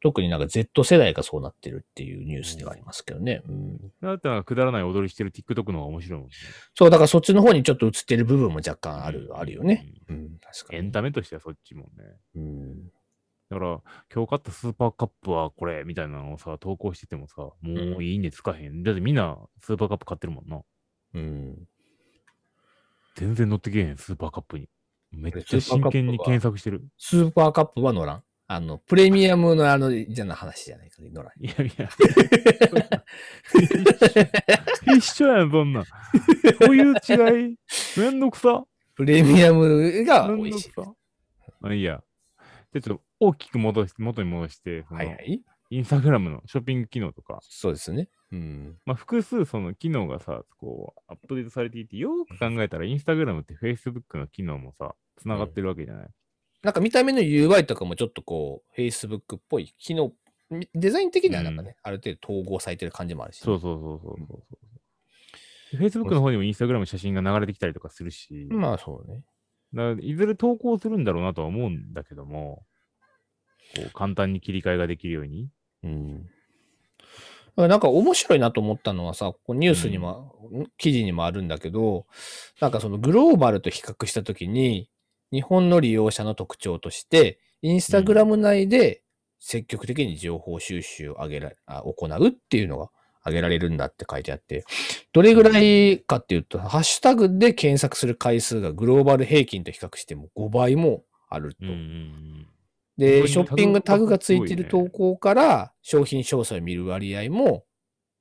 [0.00, 3.42] 特になんか Z 世代がそうなってるっていうニュースではありますけどね。
[3.48, 6.34] うん、だってなんかくだらない踊りしてる TikTok の方が面白いもんね。
[6.74, 9.86] そう、だからそっちの方にちょっと映ってる部分も若干ある、あるよね。
[10.08, 10.78] うん、確かに。
[10.78, 11.88] エンタメとしてはそっちもね。
[12.36, 12.90] うん。
[13.48, 13.80] だから、
[14.12, 18.82] 今日買ったスーパーカップはこれ、みたいなのをさ、投稿しててもさ、もういいねつかへん。
[18.82, 20.60] だってみんなスーパーカップ買ってるもんな。
[21.14, 21.68] うん。
[23.14, 24.68] 全然乗ってけえへん、スーパーカップに。
[25.12, 26.84] めっちゃ真剣に検索してる。
[26.98, 28.22] スーパーカップは乗らん。
[28.48, 31.44] あの、プレミアムのあの、じゃな話じゃないか、乗らん。
[31.44, 31.88] いやいや。
[34.96, 35.84] 一緒やん、そんなん。
[35.84, 37.56] そういう違い？
[37.98, 38.64] めんどくさ。
[38.96, 40.72] プレミアムが美味しい。
[41.62, 42.02] あいいや。
[42.72, 45.42] で、ちょっと大きく戻して、元に戻して、はいはい。
[45.70, 48.08] インスタグラムのショッピング機能とか、そうですね。
[48.32, 48.76] うん。
[48.84, 56.08] まあ、複数その機能がさ、こう、アップデートされていて、よーく考えたら、インスタグラムって Facebook の機能もさ、つながってるわけじゃない。
[56.62, 60.12] なんか見た目の UI とかもちょっとこう、Facebook っぽい、機能、
[60.50, 65.76] みデザイン的にはなんかね、ある程度統合されてる感じもあるしね、そうそうそうそうそうそう。
[65.76, 69.24] Facebook の方にもインスタグラム写真が流れてきたりとかするし、まあそうね。
[69.74, 72.64] だいずれ投稿するんだろうなとは思うんだけども、
[73.74, 75.48] こう簡単に切り替えができるように。
[75.84, 76.30] うん。
[77.56, 82.06] なんか面白いなと思ったのはさ、ここニュースにも、ん記事にもあるんだけど、
[82.60, 84.90] なんかそのグローバルと比較したときに、
[85.32, 89.02] 日本の利用者の特徴として、インスタグラム内で
[89.40, 92.90] 積極的に情報収集を上げらあ行うっていうのが
[93.24, 94.64] 上げられるんだって書いてあって、
[95.12, 101.60] どれぐらいかっていうと、ハッシュタグで検索する回数がグローバル平均と比較しても5倍もあると。
[101.62, 102.46] うんうんうん。
[102.96, 107.64] で、ショッピングタグがついてる投稿から商品詳細を見る割合も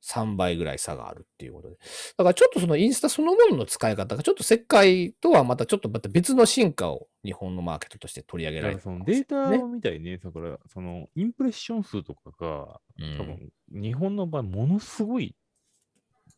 [0.05, 1.78] 3倍ぐらい差があるっていうことで。
[2.17, 15.36] だからちょっとそのインスタそのものの使い方がちょっと世界とはまたちょっとまた別の進化を日本のマーケットとして取り上げられてるだからそのデータねを見たいね、だからそのインプレッション数とかが、うん多分日本の場合ものすごい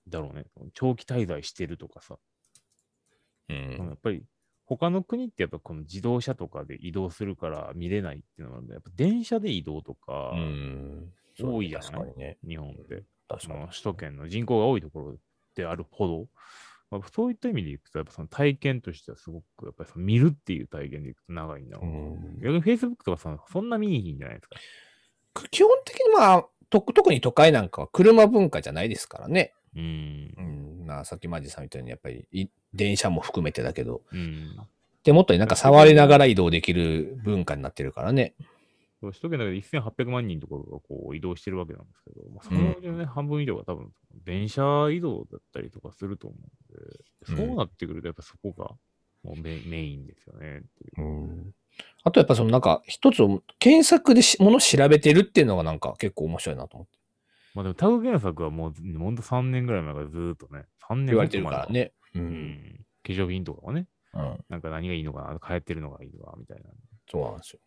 [0.07, 0.45] だろうね。
[0.73, 2.17] 長期滞在してるとかさ。
[3.49, 4.23] うんやっぱり
[4.67, 12.13] 他の国ってやっぱこの自動車とかで移動するから見れないっていうのがあるんで、やっぱ電車で移動とか、うん多いじゃない？
[12.17, 12.37] ね。
[12.47, 13.03] 日本って。
[13.29, 15.15] 確かにその首都圏の人口が多いところ
[15.55, 16.27] であるほど、
[16.89, 21.77] まあ、そういった意味でいくと、やっぱその体験としてはすごく、やっぱりその見るっていう体験でいくと長いな。
[21.77, 25.47] うん逆に Facebook とかさ、そんな見にいいんじゃないですか？
[25.51, 29.53] 基本的にまあ、と特に都会なんかは車文化じゃないですからね。
[29.75, 30.41] うんう。
[30.41, 30.66] ん。
[30.87, 34.57] まあ、さっきマジさんみたいにやっぱりい電車も含めてだけど、うん。
[35.03, 38.33] 手元になんか触りながら移動できる文化になってるからね。
[38.99, 43.91] そう首都圏だけで1800万人とかがこう移動してるわけなんですけど、まあ、そのうちのね、半分以上が多分
[44.25, 48.69] 電車移動だったりとかすると思うんで、うんそうなってくるとやっぱそこが
[49.23, 51.01] もうメメインですよねっていう。
[51.01, 51.53] うん。
[52.03, 56.97] あとやっぱそのなんか一つを検索でしもの調べてるっていうのがなんか結構面白いなと思って
[57.53, 61.93] まあでもタグ検索はもうほんと3年ぐらい前からずーっとね、3年言われてるからね。
[62.15, 62.19] う。
[62.19, 62.85] うんん。
[63.03, 64.37] 化粧品とかはね、うん。
[64.49, 66.63] なんか何がいいのかな、流行ってるのがいいのかみたいな。
[67.09, 67.59] そうなんですよ。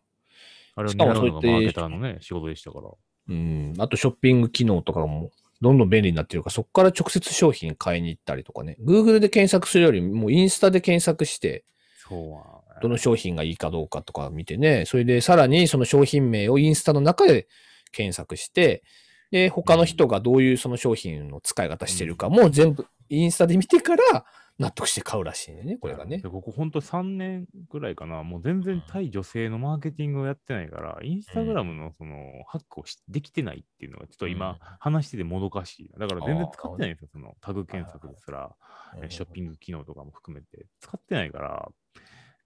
[0.75, 2.89] あれをしかも狙うのがそうやってマーケターのね、仕事でしたから。
[3.29, 3.73] うん。
[3.77, 8.77] あとショッピング機能とかもどんどん便利になってるから、そこから直接商品買いに行ったりとかね。
[8.83, 11.63] Google で検索するよりもうインスタで検索して、
[12.09, 12.61] そうは。
[12.81, 17.47] どの商品がいいかどうかとか見てね、それでさらにその商品名をインスタの中で
[17.91, 18.83] 検索して、
[19.31, 24.25] で、他の人がどういうその商品の使い方してるかも全部インスタで見てから
[24.59, 26.19] 納得して買うらしいね、これがね。
[26.19, 26.29] で。
[26.29, 32.15] ここほんと3年ぐらいかな、もう全然対女性のマーケティングをやってないから、インスタグラムのその
[32.47, 34.31] ハックをしできてないっていうのが、ちょっとうん。
[34.31, 36.05] 今話しててもどかしいな。
[36.05, 38.55] だから全然使ってないんですよ、そのタグ検索ですら、
[39.01, 41.71] えショッピング機能とかも含めて使ってないから、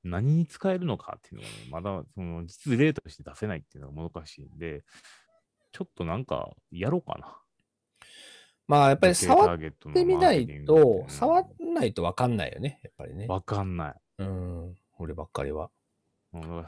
[0.05, 4.83] 何に使えるのかっていうのがね、まだその実例として出せないっていうのがもどかしいんで、
[5.75, 7.37] ちょっとなんかやろうかな。
[8.65, 9.59] まあやっぱり触っ
[9.93, 13.25] てみないと、の触んないとわかんないよね、やっぱりね。
[13.27, 13.95] わかんない。
[14.19, 14.75] うん。
[14.97, 15.69] 俺ばっかりは。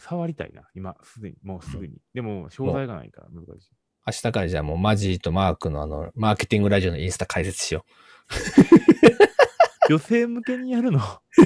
[0.01, 0.64] 触りたいな。
[0.76, 2.01] 今、すでに、もうすぐに。
[2.14, 3.72] でも、詳細がないから難しい。
[4.05, 7.86] 明日からじゃあもうマジーとマークのあの、マーケティングラジオのインスタ開設しよ
[9.89, 10.99] 女性向けにやるの？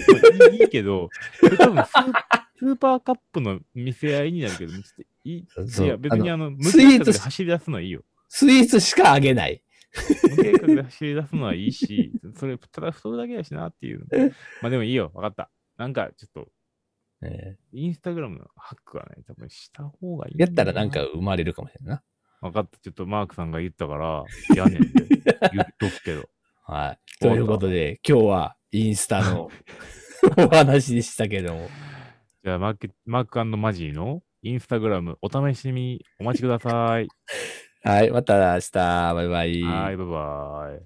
[0.59, 1.09] いいけど、
[1.59, 2.14] 多分スー
[2.57, 5.45] スーパーカップの見せ合いになるけど、ちょっといい
[5.86, 7.99] や、別にあの、無スイーツ計画で走り出すのはいいよ。
[7.99, 8.05] う。
[8.28, 9.63] スイーツしかあげない。
[10.36, 14.07] 無計画で走り出すのはいいし、 それ、ただ太るだけやしなっていう。
[14.61, 15.51] まあでもいいよ、わかった。
[15.78, 16.51] なんか、ちょっと、
[17.22, 20.39] ねインスタグラムのハックはね、多分した方がいい。
[20.39, 21.03] やったらなんか。
[21.03, 22.01] 生まれるかもしれんな。
[22.41, 22.80] わかった。
[22.80, 24.24] ちょっとマークさんが言ったから、
[24.55, 25.05] やねんで。
[25.53, 26.28] 言っとくけど。
[26.63, 27.19] はい。
[27.19, 29.51] ということで、今日はインスタの
[30.38, 31.69] お話でしたけども。
[32.43, 37.07] じゃあ、マーケマークマジーのインスタグラム、お試しにお待ちください。
[37.83, 38.09] はい。
[38.09, 38.71] また明日。
[38.73, 39.61] バイバイ。
[39.61, 40.85] はい、バイバイ。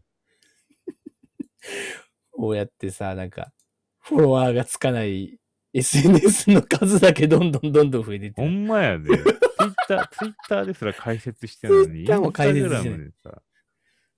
[2.31, 3.53] こうやってさ、なんか、
[3.99, 5.39] フォロワーがつかない
[5.73, 8.53] SNS の数だけどんどんどんどん増えてってほる。
[8.53, 9.05] んまやで。
[9.05, 13.41] ツイッター、 ツイッターですら解説してるのに、Twitter も解説してないインスタグラムでさ、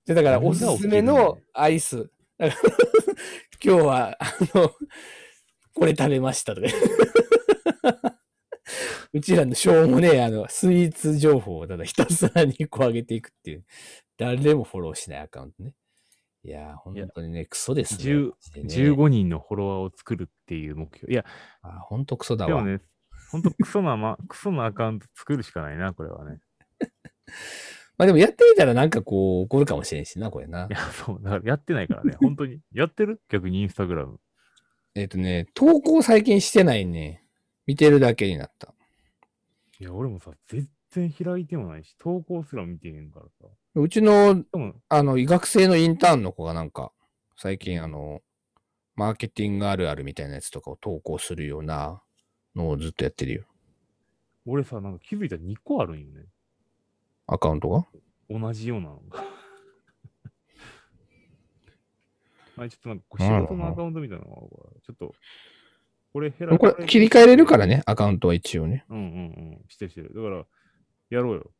[0.06, 2.10] でだから、おすすめのアイス。
[2.40, 2.50] 今
[3.60, 4.72] 日は、あの、
[5.74, 8.17] これ食べましたとか。
[9.12, 13.64] うちらのしょうもねえ、あの、スイーツ情報をただひたすらにこう上げていくっていう、
[14.18, 15.74] 誰もフォローしないアカウントね。
[16.44, 18.04] いやー、本当にね、クソですね。
[18.04, 21.12] 10マジでね15人のフォロワーを作るっていう目標。
[21.12, 21.24] いや、
[21.62, 22.50] あ、本当クソだわ。
[22.50, 22.80] でもね、
[23.30, 26.40] ほんとクソな、ま、 クソなアカウント作るしかないな、これはね。
[27.98, 30.66] まあでもやってみたらなんかこう、起こるかもしれんしな、これな。
[30.70, 32.60] いや、そう、だからやってないからね、 本当に。
[32.72, 33.20] やってる？
[33.28, 34.20] 逆にインスタグラム。
[34.94, 37.24] えっ、とね、投稿最近してないね。
[37.66, 38.74] 見てるだけになった。
[39.80, 43.46] いや、俺もさ、全然開いてもないし、投稿すら見てへんからさ。
[43.76, 44.44] うちの
[44.88, 46.92] あの、医学生のインターンの子がなんか、
[47.36, 48.20] 最近あの、
[48.96, 52.02] マーケティングあるあるみたいなやつとかを投稿するような
[52.56, 53.44] のをずっとやってるよ。
[54.44, 56.26] 俺さ、なんか気づいたら2個あるんよね。
[57.28, 57.86] アカウントが？
[58.28, 59.22] 同じようなのが。
[62.56, 65.14] あれちょっとなんか仕事のアカウントみたいなのがちょっと、
[66.12, 68.84] これこれ切り替えれるからね、アカウントは一応ね。
[68.88, 69.06] うんうんう
[69.60, 69.64] ん。
[69.68, 70.12] してるしてる。
[70.14, 70.44] だから、
[71.10, 71.50] やろうよ。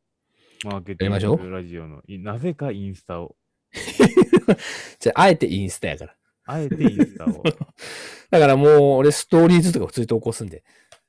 [0.63, 3.35] マーケティやりましょうングラジオの、いなぜかインスタを。
[4.99, 6.15] じゃあ、あえてインスタやから。
[6.45, 7.43] あえてインスタを。
[8.31, 10.63] だからもう、俺ストーリーズとか普通に投稿すんで。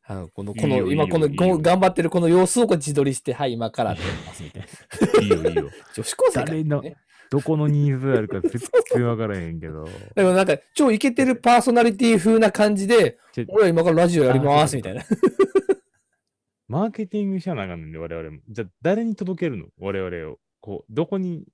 [0.04, 5.22] あの、この、この、いいよ今このいい頑張ってるこの様子をこう自撮りして、はい、今から撮りますみたいな。
[5.22, 5.70] いいよいいよ。
[5.94, 6.96] 女子高生から、誰のね。
[7.30, 9.88] どこのニーズあるか絶対わからへんけど。
[10.16, 13.18] でもなんか、超イケてるパーソナリティ風な感じで、
[13.48, 15.02] 俺は今からラジオやります、あみたいな。
[16.66, 18.40] マーケティングしなあかんねんで、我々も。
[18.48, 19.66] じゃあ、誰に届けるの？
[19.78, 20.38] 我々を。
[20.60, 21.44] こう、どこに、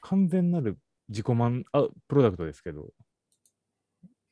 [0.00, 0.78] 完全なる
[1.08, 2.90] 自己満、あ、プロダクトですけど。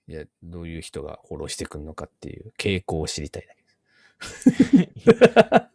[0.09, 3.63] いや、どういう人がフォローしてくるのかっていう傾向を知りたいだけ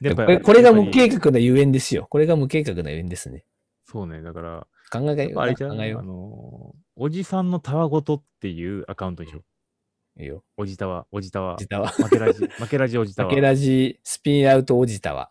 [0.00, 1.18] やっぱこれこれが無計画。
[1.18, 2.06] 画なゆえんですよ。
[2.08, 3.44] これが無計画なゆえんですね。
[3.90, 10.20] そうね、だから、考えがあれじゃん、あのー、おじさんのたわごとっていうアカウントにしよう。
[10.20, 10.22] う。
[10.22, 10.44] いいよ。
[10.58, 11.56] おじたわ、おじたわお。
[11.56, 11.88] じたわ。
[11.88, 13.30] 負けラジ、負けラジおじたわ。
[13.30, 15.30] 負けラジ、 スピンアウトおじたわ。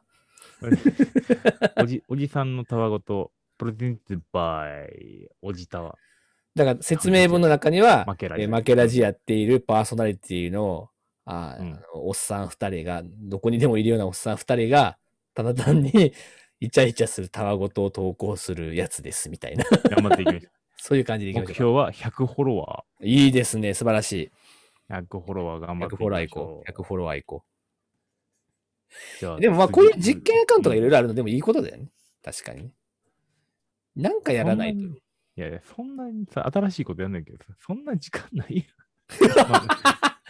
[1.79, 5.95] おじ、おじさんのたわごと、プロデュースバイ、おじたわ。
[6.55, 8.43] だから説明文の中には、負けラジ。
[8.43, 10.89] えー負けラジやっているパーソナリティの、
[11.25, 14.97] あー、うんおっさん二人が、どこにでもいるようなおっさん二人が、
[15.35, 16.13] ただ単に
[16.59, 19.65] イチャイチャするたわごとを投稿するやつです、みたいな。
[19.89, 21.41] 頑張っていきましょ そういう感じでいきう。
[21.41, 23.05] ましょ目標は100フォロワう。
[23.05, 24.31] いいですね、素晴らしい。
[24.89, 25.01] ー。
[25.07, 26.71] 100フォロワー頑張って100フォロワーいいきましょこう。
[26.71, 27.45] 100フォロワーいこ
[29.19, 29.39] じゃあう。
[29.39, 31.91] でもまあ、こういう実験アカウントがいろいろろあるのでもいいことだよね。
[32.23, 32.71] 確かにね。
[33.95, 34.79] なんかやらないと。
[34.79, 34.91] い
[35.35, 39.51] やいや、そんなにさ、新しいことやんないけどさ、そんな時間ないやん。
[39.51, 40.21] ま あ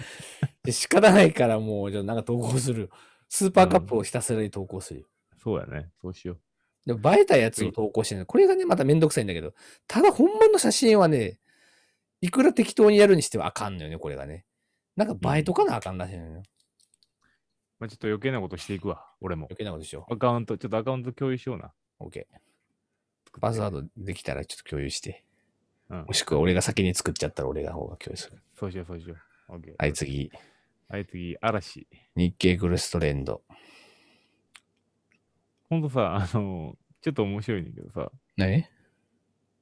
[0.64, 2.90] で仕方ないからもう、じゃあなんか投稿する。
[3.30, 5.08] スーパーカップをひたすらに投稿するよ。
[5.42, 5.90] そうやね。
[6.02, 6.40] そうしよう。
[6.88, 8.26] でも映えたやつを投稿してるの。
[8.26, 9.54] これがね、まためんどくさいんだけど、
[9.88, 11.40] ただ本物の写真はね、
[12.22, 14.46] いくら適当にやるにしてはあかんのよね、これがね。
[14.96, 16.44] なんか映えとかなあかんらしいのよ。
[17.80, 19.06] まあ、ちょっと余計なことしていくわ。
[19.22, 19.46] 俺も。
[19.46, 20.06] 余計なことでしょ。
[20.10, 21.72] アカウント、ちょっとアカウント共有しような。
[22.00, 22.26] OK。
[23.40, 25.24] パスワードできたらちょっと共有して。
[25.90, 26.14] うんも。
[26.14, 28.42] しくは俺が先に作っちゃったら俺が方が共有する。
[28.58, 29.16] そうしよう、そうしよ
[29.50, 29.52] う。
[29.54, 29.76] OK。
[29.78, 29.94] はい、。
[29.94, 30.32] 次。
[30.88, 31.88] はい、次、嵐。
[32.16, 33.44] 日経クロストレンド。
[35.70, 38.66] ほんとさ、あの、ちょっと面白いねんだけどさ、何？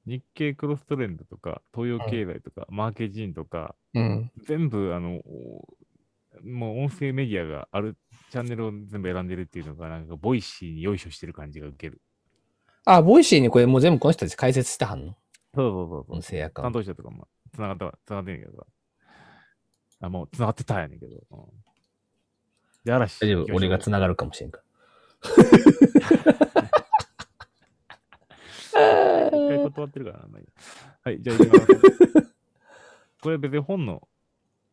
[0.06, 4.32] 日経クロストレンドとか、東洋経済とか、マーケジンとか、うん。
[4.46, 5.24] 全部、あの、
[6.44, 7.98] もう音声メディアがある
[8.30, 12.02] チャンネルを全部選んでるっていうのが、なんか、ボイシーによいしょしてる感じが受ける。
[12.86, 15.16] あ、ボイシーにこれもう全部この人たち開設してはんの？
[15.56, 16.22] そうそうそうそう音。
[16.22, 16.80] 声アカウン担ト。
[16.82, 18.66] 当者とかも、つながったわ、つながってんねんけどさ。
[20.02, 21.16] あ、もう、つながってたんやねんけど。
[21.32, 21.46] うん、
[22.84, 23.22] で、嵐。
[23.22, 24.66] 大丈夫俺が繋がるかもしれんから。
[28.76, 30.28] 一回断ってるからな。
[30.28, 30.52] まあいいや
[31.04, 32.34] はい、じゃあ行きます。
[33.22, 34.08] これ別に本の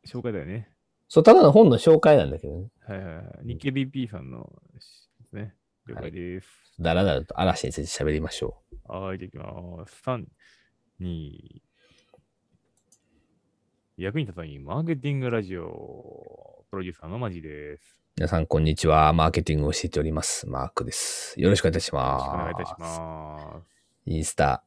[0.06, 0.70] 紹介だよね。
[1.08, 2.70] そう、ただの本の紹介なんだけどね。
[2.80, 3.46] はいはいはい。
[3.46, 5.54] 日経 BP さんのですね。
[5.86, 6.48] 了解です。
[6.80, 10.02] だらだらと嵐について喋りましょはい、じゃあ行きます。
[10.04, 10.24] 3、
[11.00, 11.62] 2、
[13.98, 18.01] 役に立たないマーケティングラジオ、プロデューサーのマジです。
[18.16, 18.20] う。
[18.20, 19.12] 皆さん、こんにちは。
[19.12, 20.48] マーケティングを教えております。
[20.48, 21.40] マークです。
[21.40, 22.24] よろしくお願いいたしよろます。
[22.24, 23.66] しくお願いいたします。
[24.06, 24.62] インスタ、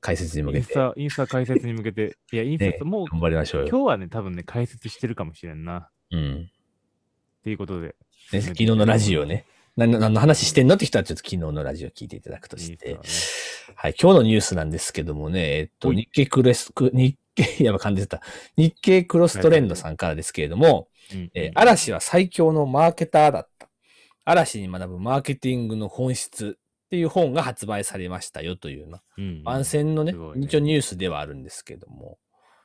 [0.00, 3.68] 解説に向けてインスタ、インスタ解説に向けて、いや、インスタ、ねもう、頑張りましょうよ。
[3.68, 5.90] 今日はね、多分ね、解説してるかもしれんな。
[6.10, 6.50] うん。
[7.40, 7.94] っていうことで。
[8.32, 9.44] ね、昨日のラジオね。
[9.76, 12.94] 何の何の話してんのって人はちょっと昨日のラジオ聞いていただくとして。
[12.94, 13.00] ね
[13.74, 18.22] はい、今日のニュースなんですけどもね、えっと、日経クレス、ク日経、 やば、感じてた。
[18.56, 23.68] 日経クロストレンドさんからですけれども、うんえー嵐は最強のマーケターだった。
[24.24, 32.18] 嵐に学ぶマーケティングの本質っていう本が発売されましたよという、まあ、うん番宣のねね一応ニュースではあるんですけども、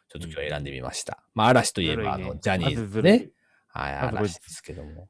[0.10, 1.24] ちょっと今日選んでみました。
[1.34, 3.30] まあ、嵐といえば、ねの、ジャニーズね。
[3.68, 5.10] はい、嵐ですけども。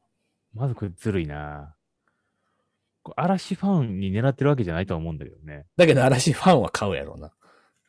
[0.53, 1.76] まずこれずるいな。
[3.16, 5.66] 嵐ファンに狙ってるわけじゃないとは思うんだけどね。
[5.78, 7.32] だけど、嵐ファンは買うやろうな。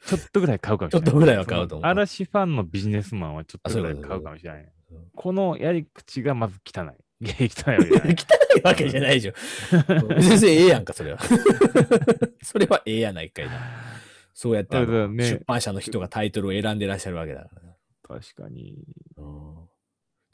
[0.06, 1.06] ちょっとぐらい買うかもしれない。
[1.06, 4.62] ちょっとぐらいは買うと思う嵐ファンのビジネスマンはちょっとぐらい買うかもしれない。
[4.62, 4.68] うん
[5.14, 6.94] このやり口がまず汚い。
[7.20, 8.16] いや汚いわけじゃない。
[8.16, 9.34] 汚いわけじゃないじゃん。
[10.22, 11.18] 全然ええやんか、それは。
[12.42, 13.60] それはええやないかいな。
[14.32, 17.50] そうやってね出版社の人がタイトルを選んでらっしゃるわけだか
[18.08, 18.18] ら。
[18.20, 18.78] 確かに。
[19.16, 19.68] うん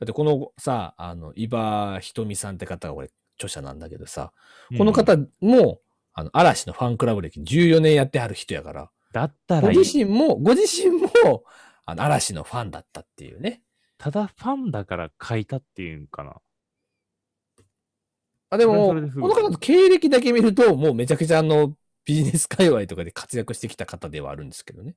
[0.01, 4.33] だってこのさ、あの、伊庭ひとみさんって方が俺、著者なんだけどさ、
[4.77, 5.81] この方も、
[6.13, 9.75] あの、嵐のファンクラブ歴14年やってはる人やから、だったらいい。
[9.77, 11.45] ご自身も、ご自身も、
[11.87, 13.63] あの、嵐のファンだったっていうね。
[13.97, 16.35] ただファンだから書いたっていうんかな。
[18.51, 24.97] あ、でも、それはそれですごいこの方の経歴だけ見ると、もうめちゃくちゃあの、ビジネス界隈とかで活躍してきた方ではあるんですけどね。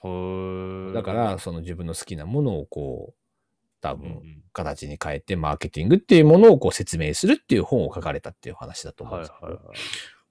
[0.00, 3.20] ほーだから、、その自分の好きなものをこう、
[3.80, 9.76] 多うんう分、ん形に変えて、マーケティングっていうものをこう説明するっていう本を書かれたっていう話だと思うんはいですけど、はいはい。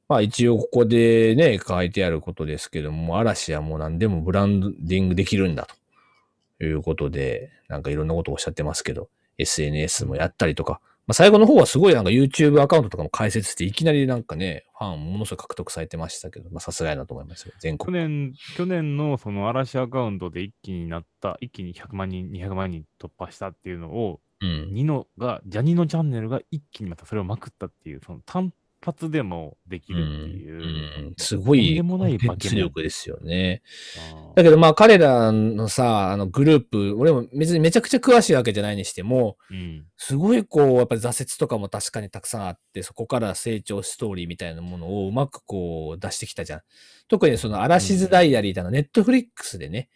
[0.08, 5.68] まあ一応ここでね、書いてあることですけども、嵐はもう何でもブランディングできるんだ
[6.60, 17.53] ということで、なんかいろんなことをおっしゃってますけど、SNS もやったりとか、まあ最後の方はすごいなんか YouTube アカウントとかも開設して、いきなりなんかね、ファンものすごい獲得されてましたけど、まあさすがやなと思いますよ。
[17.60, 17.97] 全去国。
[17.97, 24.74] 年、去年のその嵐アカウントで一気になった、一気に100万人、200万人突破したっていうのを、うん。
[24.74, 28.53] ニノが、ジャニのチャンネルが一気にまたそれをまくったっていう、その単
[28.86, 31.08] 発でもできうんるっていう。
[31.08, 33.64] うんすごいとんでもないコン化け物テンツ力ですよね。
[34.36, 39.86] だけどまあ彼らのさ、あのグループ、俺も別にめちゃくちゃ詳しいわけじゃないにしても、うん。
[39.98, 46.62] すごいこう、やっぱり挫折とかも確かにたくさんあって、そこから成長ストーリーみたいなものをうまくこう出してきたじゃん。
[47.08, 49.90] 特にそのアラシズダイアリーだの、ネットフリックスでね、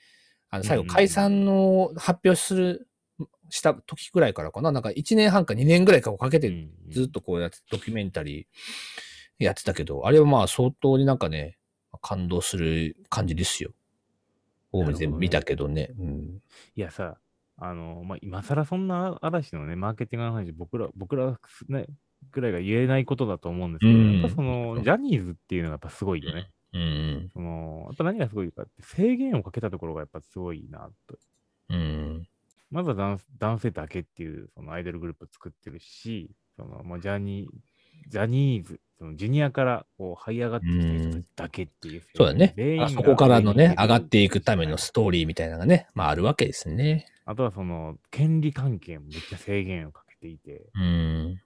[0.49, 2.88] あの最後解散の発表する、
[3.49, 11.57] した時くらいからかな、なんか1年半か2年ぐらいかかけてうんずっとこうやってドキュメンタリーやってたけど、あれはまあ相当になんかね、
[12.01, 13.71] 感動する感じですよ。
[14.71, 15.91] 大目全部見たけどね。
[15.99, 16.41] うん。
[16.75, 17.17] いやさ、
[17.57, 21.37] あの、まあ、今更そんな嵐のね、マーケティングの話、僕ら、僕ら、
[21.67, 21.87] ね、
[22.31, 26.49] ぐらいが言えないことだと思うんですけど、うんやっぱその、ジャニーズっていうのがやっぱすごいよね。
[26.73, 27.29] うん。
[27.33, 31.17] その、やっぱ何がすごいかって、制限をかけたところがやっぱすごいなと。
[31.69, 32.27] うん。
[32.71, 42.03] まずは男男性だけっていう、そのアイドルグループを作ってるし、その、まあ、ジャニー、ジャニーズ、そのジュニアからこう這い上がってきた人たちだけっていう。
[42.15, 47.07] そうだねあそこからのね、上がっていくためのストーリーみたいなのがね、まああるわけですね。
[47.25, 51.41] あとはその、権利関係もめっちゃ制限をかけていて、うん。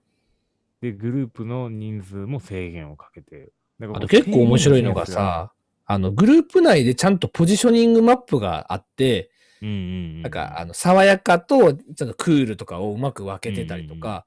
[0.80, 3.52] で、グループの人数も制限をかけて。
[3.80, 5.52] あと結構面白いのが、さ、
[5.86, 9.30] あの、グループ内でちゃんとポジショニングマップがあって、
[9.62, 9.78] うんうんう
[10.18, 14.26] ん、なんか、あの、爽やかと、ちょっとクールとかをうまく分けてたりとか、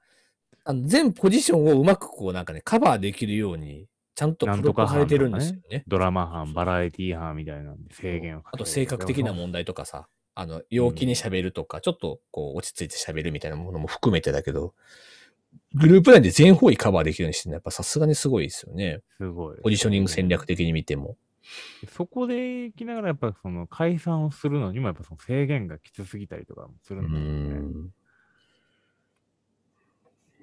[0.64, 5.84] あの全ポジションをうまくこうなんかね、カバーできるように、ちゃんとプロされてるんですよね。
[5.88, 8.64] ドラマ班、バラエティ班みたいなんで制限をかけて。
[8.64, 14.74] あと性格的な問題とかさ、あの、陽気に喋るとか、ちょっとこう落ち着いて喋るみたいなものも含めてだけど、
[15.76, 19.02] グループ内で全方位カバーできるようにしてるのはやっぱさすがにすごいですよね。
[19.18, 19.58] すごい。
[19.62, 21.16] ポジショニング戦略的に見ても。
[21.90, 27.68] そこで行きながら、やっぱその解散をするのにも、やっぱその制限がきつすぎたりとかもするうんだよね。
[27.70, 27.94] ん。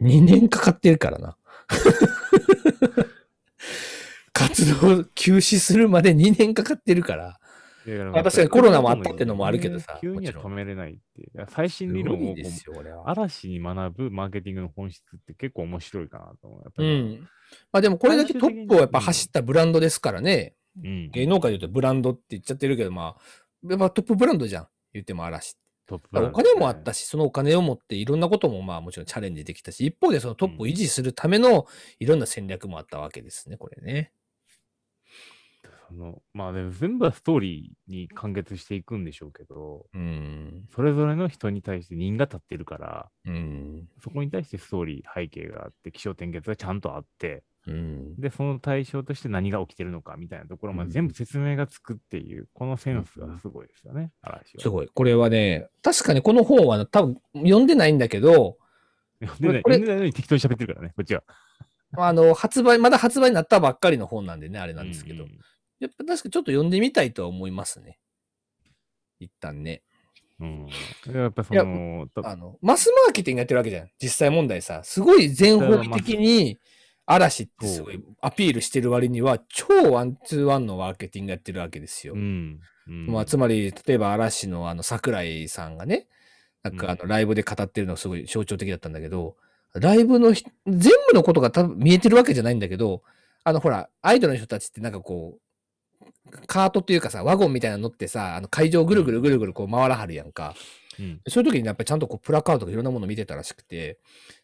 [0.03, 1.37] 2年かかってるからな。
[4.33, 7.39] 活動休止するまで2年かかってるから。
[7.87, 12.35] だからまあ確かにコロナもあったってのもあるけどさ急には止めれないって最す新理論を。
[13.07, 16.73] 嵐に学ぶマーケティングの本質って結構面白いかなと思う。
[16.77, 17.29] うりん。
[17.73, 20.55] まあでもこれだけトップをやっぱ走ったブランドですからね。
[20.83, 21.11] うん。
[21.11, 24.69] 芸能界で言うとブランドって言っちゃってるけど、まあ、やっぱトップブランドじゃん。
[24.93, 25.57] 言っても嵐。
[25.87, 31.67] トップお金もあったし、そのお金を持っていろんなこともまあもちろんチャレンジできたし、一方でそのトップを維持するための
[31.99, 34.13] いろんな戦略もあったわけですね、これね。
[35.89, 40.67] そのまあでも全部はストーリーに完結していくんでしょうけど、うん。
[40.75, 43.89] それぞれの人に対して人が立ってるから、うん。
[44.03, 48.17] そこに対してストーリー、背景があって、気象転結がちゃんとあって、うん。
[48.17, 54.63] で、その対象として何が起きてるのかみたいなところまで全部説明がつくっていう、このセンスがすごいですよね、嵐は。
[54.63, 54.89] すごい。
[54.93, 58.59] これはね、確かにこの本は多分読んでないんだけど、
[59.21, 61.23] 読んでないこれ読んでないのに適当に喋ってるからね、こっちは。
[61.97, 65.27] あの、発売、まだ発売になったばっかりの本なんでね、あれなんですけどう。
[65.27, 65.39] ん
[65.81, 67.99] やっぱ確かちょっと読んでみたいとは思いますね。
[69.21, 69.83] 一旦ね。
[70.41, 70.69] うん。
[71.13, 73.91] やっぱその、とあの、マスマーケティングやってるわけじゃん。
[74.01, 74.83] 実際問題さ。
[74.83, 76.59] すごい全方位的に、
[77.07, 82.15] 嵐ってすごいアピールしてる割には、超ワンツーワンのマーケティングやってるわけですよ。
[82.15, 82.61] うん。
[82.87, 86.07] うんまあ、つまり、例えば嵐のあの桜井さんがね、
[86.63, 89.37] なんかあのライブで語ってるのがすごい象徴的だったんだけど、
[89.75, 93.03] ライブのひ全部のことが多分見えてるわけじゃないんだけど、
[93.43, 100.55] あのほら、アイドルの人たちってなんかこう、カートっていうかさ、ワゴンみたいなの乗ってさ、あの会場をぐるぐるぐるぐるこう回らはるやんか。
[100.99, 103.99] うんそういう時にやっぱりちゃんとこうプラカードとかいろんなもの見てたらしくて、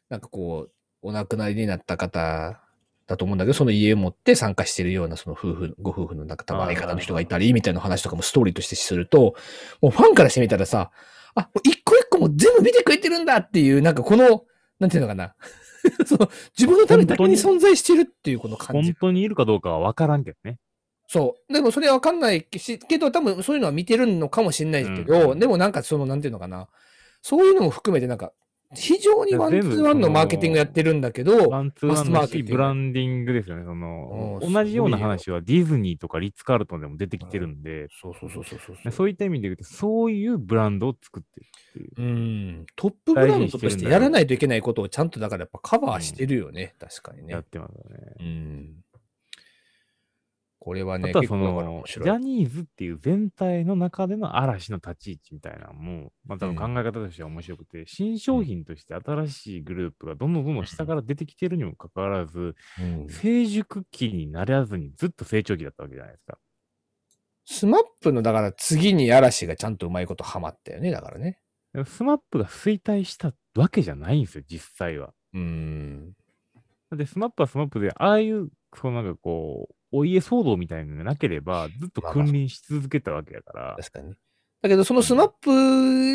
[0.09, 0.73] なんかこう、
[1.03, 2.61] お亡くなりになった方
[3.07, 9.35] だと思うんだけど、その家を持って参加してるようなその夫婦、ご夫婦のなんか多分相方の人がいたり、みたいな話とかもストーリーとしてすると、
[9.81, 10.91] もうファンからしてみたらさ、
[11.35, 14.45] あ、一個一個もう全部見てくれてるんだっていう、なんかこの、
[14.79, 15.35] なんていうのかな。
[16.07, 18.93] その自分のためだけに存在してるっていうこの感じ。
[18.93, 20.59] 本当にいるかどうかは分からんけどね。
[21.09, 21.53] そう。
[21.53, 26.69] でもそれはわかんないし、けど多分そういうのは見てるのかもしれないけど、うんでもなんかその、なんていうのかな。
[27.23, 28.33] そういうのも含めてなんか、
[28.75, 33.65] 非常にワンツーワンのマーケティングやってるんだけど、ワンツーワンマスマのし、ーケティングブランディングですよね。
[33.65, 41.91] そのうん同じような話はディズニーとかリッツ・カールトンでも出てきてるんで、そうそうそうそうそうそういった意味で言うと、そういうブランドを作ってるっていう。
[41.99, 42.67] うん。
[42.77, 46.75] トップブランドとしてやらないといけないことをちゃんとだからやっぱカバーしてるよね。
[46.79, 47.45] 確かにねやっ。
[47.51, 48.15] てますよね。
[48.21, 48.85] うん。
[50.63, 51.83] これはね、あとはその。
[51.87, 66.39] ジャニーズっていう全体の中での嵐の立ち位置みたいなのも、まあ多分考え方としては面白くて、新商品として新しいグループがどんどんどんどん下から出てきてるにもかかわらず、うん成熟期にならずにずっと成長期だったわけじゃないですか。
[67.47, 71.41] スマップの、だから次に嵐がちゃんとうまいことハマったよね、だからね。
[71.87, 75.15] スマップが衰退したわけじゃないんですよ、実際は。
[75.33, 76.13] うーん。
[76.93, 84.15] で、スマップはスマップで、ああいう、そのなんかこう、お家騒動みたいなのがなければ、ずっと君臨し続けたわけだから、確かに。
[84.63, 85.29] だけど、そのスマッ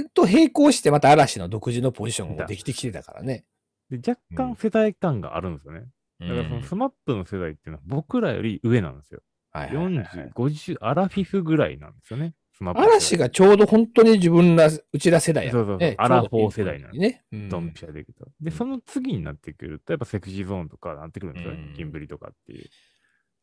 [0.05, 3.45] プと並行してまた嵐の独自のポジションができてきてたからね。
[3.89, 5.87] で若干世代感があるんですよね。
[6.19, 9.21] だからそのスマップの世代っていうのは僕らより上なんですよ。
[9.51, 12.33] はいはいはいはい40、50、アラフィフぐらいなんですよね。
[12.61, 15.95] 嵐がちょうど本当に自分ら、うちら世代やそうそうそうね。
[15.97, 17.23] アラフォー世代なのね。
[17.31, 18.27] うんドンピシャでいくと。
[18.39, 21.73] で、その次になってくると、やっぱセクシーゾーンとかなってくるんですよねうん。
[21.73, 22.69] キンブリとかっていう。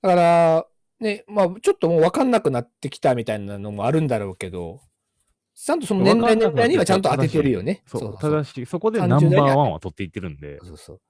[0.02, 0.66] だから、
[1.00, 4.80] ね、まあ、ちょっともう分かんなくなってきたみたいなのもあるんだろうけど、
[5.54, 7.82] ちゃんとその年代年代にはちゃんと当ててるよね。
[7.86, 11.00] そう、そうただし、そこで30ナンバーワンは取っていってるんで、そうそう。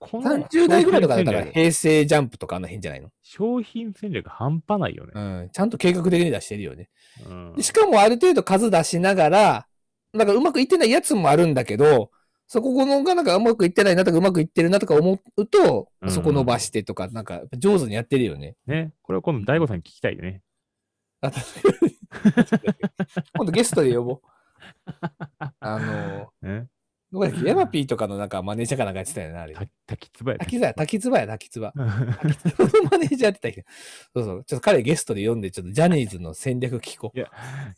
[0.00, 3.10] この30代ぐらいとかだったら平成ジャンプとかあの辺じゃないの？
[3.22, 5.12] 商品戦略半端ないよね。
[5.14, 5.50] うん。
[5.52, 6.88] ちゃんと計画的に出してるよね。
[7.28, 9.66] うんでしかもある程度数出しながら、
[10.12, 12.10] なんかうまくいってないやつもあるんだけど、
[12.50, 18.56] そこのがなんかうまくいってないなとかうまくいってるなとか思うと、うんそこ伸ばしてとか、なんか上手にやってるよね。
[18.66, 18.92] ね。
[19.02, 20.40] これは今度、大悟さんに聞きたいよね。
[21.20, 21.98] あ確かに
[23.36, 24.20] 今度ゲストで呼ぼう。
[25.60, 26.66] あの、ね
[27.10, 27.48] どこだっけ？
[27.48, 29.54] ヤマピーとかのなんかマネージャーかなんかやってたよね、あれ。
[29.54, 30.38] た滝つばや。
[30.38, 31.72] 滝沢や、滝つばや、滝つば。
[31.74, 33.66] う ん滝つばのマネージャーやってたけど。
[34.14, 34.44] そうそう。
[34.44, 37.18] ちょっと彼ゲストで読んで、ちょっとジャニーズの戦略聞こう。
[37.18, 37.24] い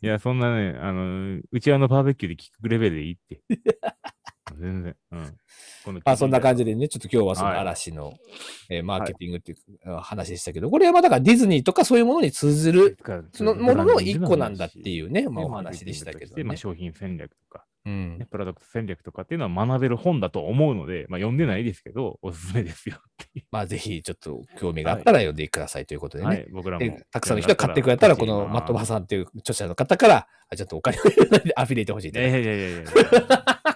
[0.07, 3.41] や、そんなね、あの、うちわのバーベキューで聞くレベルでいいって。
[4.59, 4.97] 全然。
[5.13, 6.01] うん。
[6.05, 6.71] あそんな感じで。
[6.71, 8.15] でね、ちょっと今日はそのはい嵐の、
[8.69, 9.59] えーマーケティングっていう
[9.97, 12.97] あ話でしたけど、これはまあだからディズニーとかそういうものに通ずる、
[13.33, 16.57] そのものの一個なんだってういうね、まあねお話でしたけどまあ、ね。
[16.57, 18.27] 商品戦略とか、うんね、。
[18.27, 23.01] プロダクト戦略とかっていうのは学べる本だと思うので、まあ、読んでないですけど、おすすめですよっ
[23.33, 26.29] ていまあぜひちょっと興味があったら読んでくださいということでう。
[26.29, 26.37] ね。
[26.37, 27.07] はい、僕らもで。
[27.11, 31.01] たくさんの人が買ってくれたら、このマットバーさんっていう著者の方から、あちょっとお金を
[31.57, 33.70] アフィリエイト欲しいっていやいやいやいやいや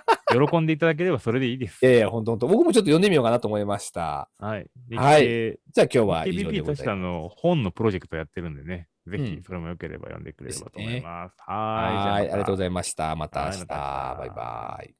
[0.48, 1.84] 喜んでいただければそれでいいです。
[1.84, 2.46] いやいや、ほんとほんと。
[2.46, 4.28] 僕もちょっと読んでみようかなと思いました。
[4.38, 4.70] はい。
[4.88, 6.98] ではいでじゃあ今日は以上で KBP ございます。
[7.00, 11.34] の本のプロジェクトやってるんでね、ぜうんひそれもよければ読んでくれればと思います。
[11.38, 12.26] ははーい。
[12.26, 13.14] い、ありがとうございいました。
[13.16, 13.64] また明日。
[13.66, 14.94] バイバイ。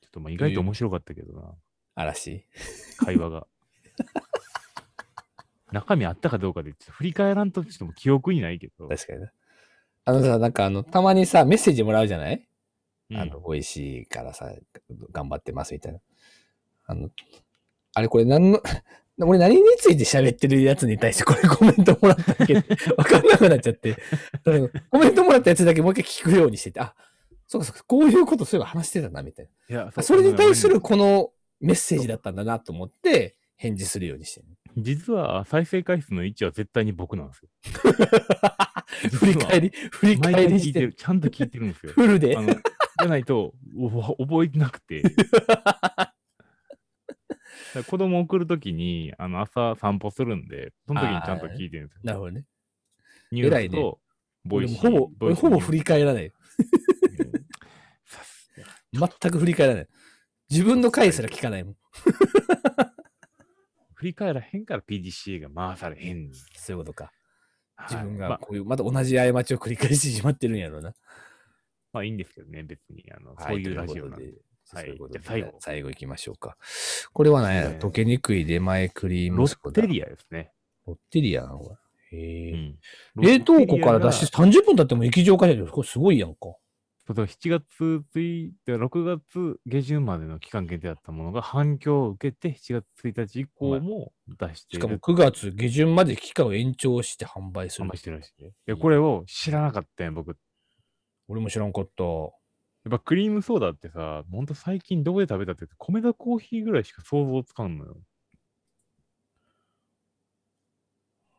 [0.00, 1.54] ちょっとまあ意外と面白かったけどな、
[1.94, 2.46] 嵐？
[2.98, 3.46] 会話が。
[5.72, 8.88] 中身あったかどうかで振り返らんとちょっと記憶にないけど。
[8.88, 9.32] 確かにな。
[10.04, 12.46] あのさ、なんかあの、たまにさ、メッセージもらうじゃない、
[13.10, 14.52] うんあの、美味しいからさ、
[15.12, 16.00] 頑張ってますみたいな。
[16.86, 17.10] あの、
[17.94, 18.60] あれこれ何の、
[19.20, 22.54] 俺何について喋ってるやつに対して これコメントもらっただけ？
[22.54, 22.62] で
[22.96, 23.96] わかんなくなっちゃって、
[24.46, 26.94] うんコメントもらったやつだけもう一回聞くようにしてて、あ、
[27.46, 30.02] そうかそうか、こういうことそういえば話してたな、みたいいやな。
[30.02, 31.30] それに対するあこの
[31.60, 34.46] メッセージだったんだなと思って、返事するようにしてる。
[34.48, 37.48] の実は再生回数の位置は絶対に僕なんですよ。
[39.12, 40.94] 振り返り、振り毎返りしてる。
[40.94, 41.92] ちゃんと聞いてるんですよ。
[41.94, 42.42] フルであ。
[42.42, 45.02] の、じゃないと、お覚えてなくて。
[47.88, 52.00] 子供送るときに、あの、朝散歩するんで、その時にちゃんと聞いてるんですよ。
[52.04, 52.44] なるほどね。
[53.30, 53.98] ニュースと、
[54.44, 54.80] ボイシー。
[54.80, 56.30] 俺もほぼ、俺ほぼ振り、り返らない。
[58.92, 59.88] 全く振り返らない。
[60.50, 61.76] 自分の回すら聞かないもん。
[63.94, 66.30] 振り返らへんから PDCA が回されへん。
[66.54, 67.10] そういうことか。
[67.76, 70.94] はい自分まあがこういう、また同じ過ちを繰り返してしまってるんやろうな。
[71.92, 73.04] まあいいんですけどね、別に。
[73.14, 74.26] あの、はそういうラジオなんで。
[74.26, 74.34] はい
[74.72, 76.56] じゃあ最後最後行きましょうか。
[77.12, 80.50] これは何やね溶けにくい出前クリームロッテリアですね。
[80.86, 81.76] ロッテリアなのこ
[82.10, 82.18] れ。
[82.18, 82.58] へうえ。
[82.58, 82.78] ん。
[83.16, 85.66] 冷凍庫から出しして30分経っても液状化してる。
[85.66, 86.54] これすごいやんか。
[87.06, 94.86] そうそう7月1日、6月下旬までの期間限定だったものが反響を受けて、7月1日以降も出している。
[94.86, 97.96] しかも9月下旬まで期間を延長して販売する販売。
[97.96, 98.52] してるらしいね。
[98.66, 100.28] で、これを知らなかったよ、僕。
[100.28, 100.34] や
[101.28, 102.04] 俺も知らんかった。
[102.88, 107.96] っぱクリームソーダってさ、ほんと最近どこで食べたって言って、米田コーヒーぐらいしか想像つかんのよ。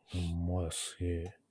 [0.06, 1.43] ほんまや、すげえ。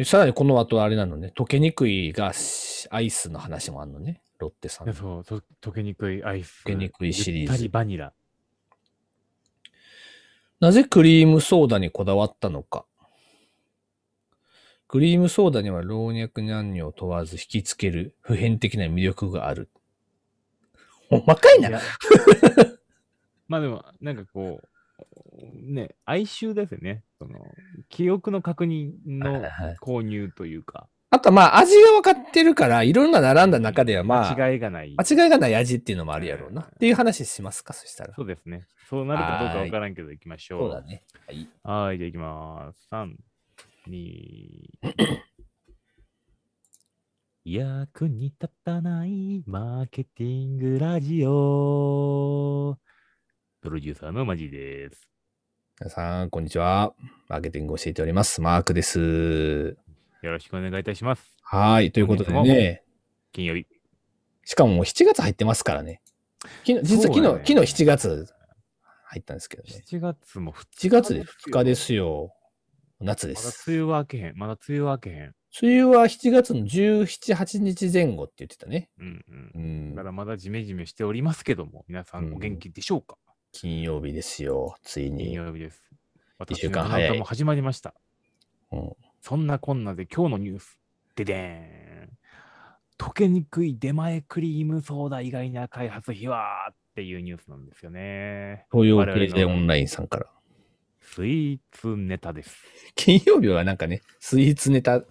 [0.00, 4.94] で、さらにこの後あれなのね、溶けにくいがしアイスの話もあるのね、ロッテさんいや。
[4.94, 6.62] そうと溶けにくいアイス。
[6.64, 8.14] 溶けにくいシリーズバニラ。
[10.58, 12.86] なぜクリームソーダにこだわったのか。
[14.88, 19.68] クリームソーダには老若男女を問わず引きつける普遍的な魅力がある。
[21.10, 21.68] ほんまかいな。
[21.68, 21.80] いや
[23.48, 27.04] まあでも、なんかこう、ね、哀愁ですよね。
[27.20, 27.38] その、
[27.90, 29.42] 記憶の確認の
[29.82, 34.94] 購入というか、あとまあ味が分かってるから、いろんな並んだ中ではまあ、間違いがない。
[34.96, 36.62] 間違いがない味っていうのもあるやろうな。
[36.62, 38.14] うんっていう話しますか、そしたら。
[38.14, 38.66] そうですね。
[38.88, 40.60] そうなるかどうかわからんけど、行きましょう。
[40.60, 41.02] そうだね。
[41.26, 41.48] はい。
[41.62, 42.88] はい、じゃあ行きます。
[42.90, 43.14] 3、
[43.90, 45.20] 2、
[47.44, 52.78] 役に立たないマーケティングラジオ。
[53.60, 55.09] プロデューサーのマジです。
[55.82, 56.92] 皆さん、こんにちは。
[57.28, 58.42] マーケティングを教えております。
[58.42, 59.78] マークです。
[60.20, 61.38] よろしくお願いいたします。
[61.40, 61.90] はい。
[61.90, 62.82] ということでね、
[63.32, 63.66] 金曜日。
[64.44, 66.02] しかももう7月入ってますからね。
[66.66, 68.26] 昨日、実は昨日、ね昨日7月
[69.04, 69.82] 入ったんですけどね。
[69.90, 72.34] 7月も2 7月で2日ですよ。
[73.00, 73.70] 夏でまだす。
[73.70, 74.36] 梅雨は明けへん。
[74.36, 75.34] まだ梅雨は明けへん。
[75.62, 78.90] 梅雨は7月の17、8日前後って言ってたね。
[78.98, 79.58] うんうんう。
[79.58, 80.08] んだか。
[80.08, 83.16] らまだジメジメしておりますけども、皆さんお元気でしょうか、
[83.52, 84.76] 金曜日ですよ。
[84.82, 85.34] つい金に。
[85.34, 85.82] 曜日です。
[86.48, 87.94] 一週間早いも始まりました。
[88.72, 90.78] うんそんなこんなで今日のニュース。
[91.14, 92.10] ででーん。
[92.98, 98.66] 溶けにくい出前クリームソーダ以外な開発費はっていうニュースなんですよね。
[98.72, 100.26] 東洋経済オンラインさんから。
[101.00, 102.64] スイーツネタです。
[102.94, 105.02] 金曜日はなんかね、スイーツネタ、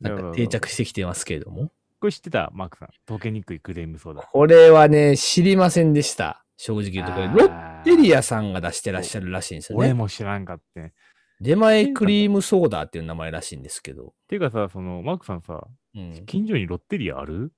[0.00, 1.72] なんか定着してきてますけれども。
[2.00, 2.50] これ知ってた？
[2.52, 2.88] マークさん。
[3.06, 4.22] 溶けにくいクリームソーダ。
[4.22, 6.44] これはね、知りませんでした。
[6.58, 7.28] 正直言うとこれ。
[7.28, 9.94] ロッテリアさんが出してらっしゃるらしいんですよ俺ね。
[9.94, 10.92] も知らんかって。
[11.40, 14.12] 出前クリームソーダっていう名前らしいんですけど。
[14.28, 16.26] ていうかさ、その、マークさんさ、うん。
[16.26, 17.52] 近所にロッテリアある？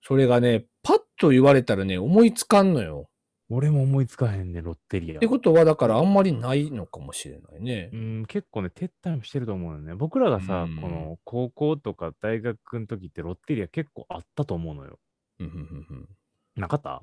[0.00, 3.08] それがね、パッと言われたらね、思いつかんのよ。
[3.50, 5.26] 俺も思いつかへんね、ロッテリアって。
[5.26, 7.96] ことは、だからあんまりないのかもしれないねう。
[7.96, 9.94] ん、結構ね、撤退もしてると思うよね。
[9.94, 14.98] 僕らがさ、うんこの高校とか大学の時ってロッテリア結構あったと思うのよ。
[15.40, 16.08] うんうんうんうん
[16.54, 17.02] なかった？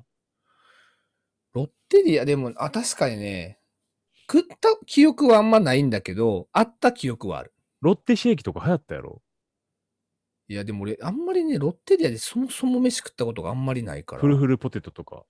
[1.59, 3.59] ロッテリア、でも、あ、確かにね、
[4.31, 7.53] 食った記憶はあんまないんだけど、あった記憶はある。
[7.81, 9.21] ロッテシェーキとか流行ったやろ？
[10.47, 14.21] いや、でも俺、あんまりね、ロッテリアでそもそも飯食ったことがあんまりないから。
[14.21, 15.25] フルフルポテトとか。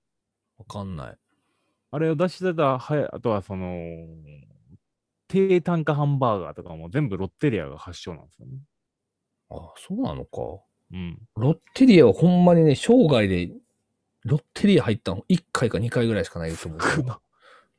[0.57, 1.17] わかんない。
[1.91, 3.77] あれを出してた、はやあとはその、
[5.27, 8.59] 低単価ハンバーガーとかも全部ロッテリアが発祥なんですよね。
[9.49, 10.61] あ、そうなのか。
[10.91, 11.19] うん。
[11.35, 13.51] ロッテリアはほんまにね、生涯で、
[14.29, 16.81] ロッテリア入ったの1回か2回ぐらいしかないと思う。
[16.81, 17.19] 少な。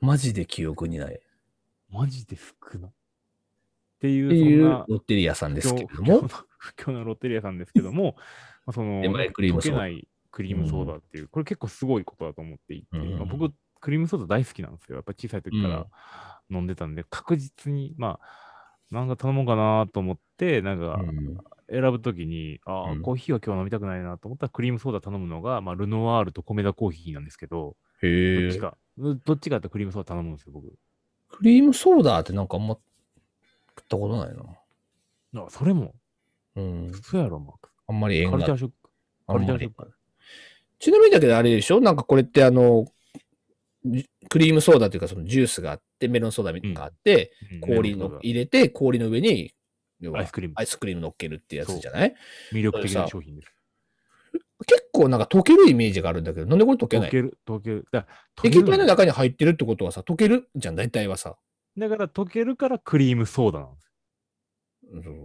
[0.00, 1.14] マジで記憶にない。
[1.14, 1.18] っ
[1.92, 2.88] マジで少な。
[2.88, 2.92] っ
[4.00, 6.28] ていう、ていうそんなロッテリアさんですけれども
[6.58, 8.16] 不況の、 ロッテリアさんですけども、
[8.66, 14.96] まあその、クリームソーダないクリームソーダっていう、これ結構すごいことだと思っていて、うんまあ僕、クリームソーダ大好きなんですよ。
[14.96, 15.86] やっぱ小さい時から
[16.50, 21.38] 飲んでたんで、確実に、まあ、なんか頼もうかなと思って、なんかうん
[21.70, 28.48] 選ぶときに、ああ、うんコーヒーは今日飲みたくないなと思ったらクリームソーダ頼むのが、まあ、ルノワールと米田コーヒーなんですけど、どへえ。
[28.48, 30.66] っちか、どっちかってクリームソーダ頼むんですよ、僕。
[31.28, 32.76] クリームソーダってなんかあんま
[33.78, 35.42] 食ったことないな。
[35.42, 35.94] あそれも、
[36.56, 36.92] うん。
[37.02, 37.70] そうやろ、マーク。
[37.86, 38.90] あんまり縁がカルチャーショック。
[39.26, 39.92] カルチャーショック。
[40.80, 41.80] ちなみにだけどあれでしょ？
[41.80, 42.86] なんかこれってあの、
[43.84, 49.52] じクリームソーダというかそのジュースがあって、メロンソーダみたいなのがあって、うん氷の入れて、氷の上に、
[50.00, 52.14] 要はアイスクリームアイスクリーム乗っけるってやつじゃない？
[52.52, 53.52] 魅力的な商品です。
[54.66, 57.08] 結構なんか溶けるイメージがあるんだけど、なんでこれ溶けない？
[57.08, 57.86] 溶ける、溶ける。
[57.92, 61.36] だから溶ける液体の中に入ってるってことはさ、溶けるじゃん、大体はさ。
[61.78, 63.90] だから溶けるからクリームソーダなんです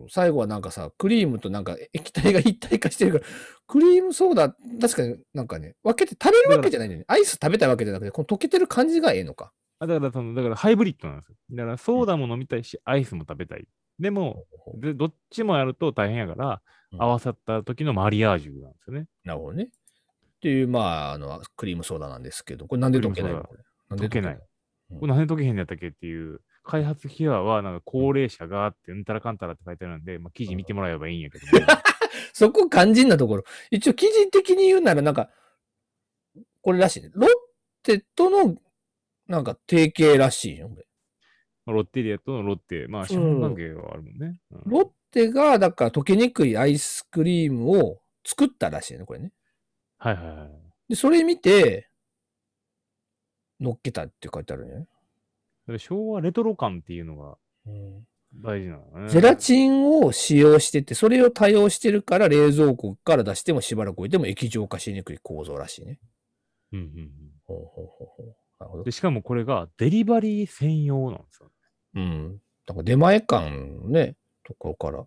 [0.09, 3.25] 最後はなんかさ、クリームとなんか液体が一体化してるから、
[3.67, 7.05] クリームソーダ、確かになんかね、分けて食べるわけじゃないんだよね。
[7.07, 9.51] アイス食べたいわけじゃなくて、この溶けてる感じがええのか。
[9.79, 11.35] あだからその、だからハイブリッドなんですよ。
[11.51, 13.67] だからソーダも飲みたいし、アイスも食べたい。
[13.99, 16.59] でも、でどっちもやると大変やから、うん
[16.97, 19.07] 合わさった時のマリアージュなんですよね。
[19.25, 19.65] なるほどね。
[19.65, 19.69] っ
[20.39, 23.43] ていう、まあ、あの、クリームソーダなんですけど、これなんで溶けないの？
[23.91, 24.33] 溶けない。
[24.33, 31.65] うんこれなんで溶けへんのやったっけっていう、開発費用は、なんか高齢者がって、うんたらかんたらって書いてあるんで、まあ、記事見てもらえばいいんやけども、
[32.31, 33.43] そこ肝心なところ。
[33.71, 35.29] 一応記事的に言うなら、なんか、
[36.61, 37.09] これらしいね。
[37.13, 37.29] ロッ
[37.83, 38.55] テとの、
[39.27, 40.85] なんか提携らしいよ、これ。
[41.73, 44.39] ロッテリアとのロッテ、まあ、資本関係はあるもんね。
[44.51, 49.31] うんロッテが、だから溶けにくいアイスクリームを作ったらしいね、これね。
[49.97, 50.49] はいはいはい。
[50.89, 51.89] で、それ見て、
[53.59, 54.87] 乗っけたって書いてある
[55.67, 55.77] ね。
[55.77, 58.05] 昭和レトロ感っていうのがうん
[58.43, 59.09] 大事なのね。
[59.09, 65.99] ゼラチンを使用してて、それを多用してるから冷蔵庫から出してもしばらく置いても液状化しにくい構造らしいね。
[66.73, 67.09] うんうんうん。
[67.45, 68.91] ほうほうほうほうなるほどで、。
[68.91, 71.49] しかもこれがデリバリー専用なんですよ。
[71.95, 72.41] うん。
[72.67, 75.05] なんか出前館のね、ところから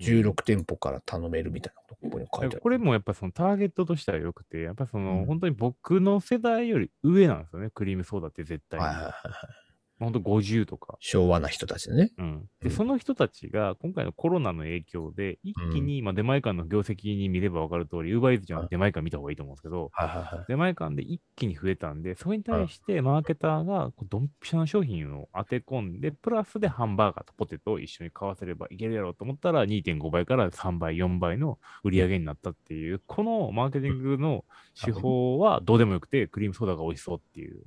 [0.00, 2.60] 16店舗から頼めるみたいなこと、ここに書いてある。
[2.60, 8.86] これもやっぱそのターゲットとしては良くて、やっぱその、うん本当に僕の世代より上なんですよね、クリームソーダって絶対に。
[8.86, 9.69] はいはいはいはい。
[10.00, 10.96] 本当50とか。
[11.00, 12.10] 昭和な人たちね。
[12.18, 12.48] うん。
[12.62, 20.44] うで、んその人たちが今回のコロナの影響で、一気に、まあ出前館の業績に見れば分かる通り、ウーバーイーツじゃなくて出前館見た方がいいと思うんですけど、はいはいはい。
[20.48, 34.44] 出前館で一気に増えたんで、それに対してマーケターがドンピシャな商品を当て込んで、プラスでハンバーガーとポテトを一緒に買わせればいけるやろうと思ったら、2.5倍から3倍、4倍の売り上げになったっていう、このマーケティングの
[34.82, 37.62] 手法はどうでもよくて、クリームソーダが美味しそうっていう。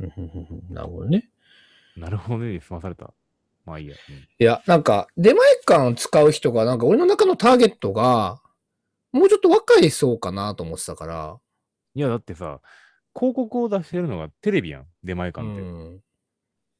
[0.00, 1.30] うんうんうんうんなるほどね。
[1.96, 3.12] なるほどね、済まされた。
[3.64, 3.96] まあいいや。
[4.08, 8.40] うんいや、なんか、出前館を使う人が、なんか俺の中のターゲットが、
[9.12, 11.38] もうちょっと若い層かなと思ってたから。
[11.94, 12.60] いや、だってさ、
[13.14, 15.62] 広告を出してるのがテレビやん、出前う館って。
[15.62, 16.00] ん。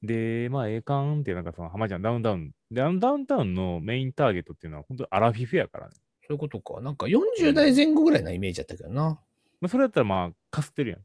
[0.03, 2.53] で、まあ、ええかんって、なんかその、浜ちゃん、ダウンタウン。
[2.71, 5.95] で、あのダウンタウンのメインターゲットっていうのは、本当にアラフィフやからね。
[6.27, 6.81] そういうことか。
[6.81, 9.21] なんか40代前後ぐらいなイメージだったけどな。
[9.61, 11.01] まあ、それやったら、まあ、かすってるやん、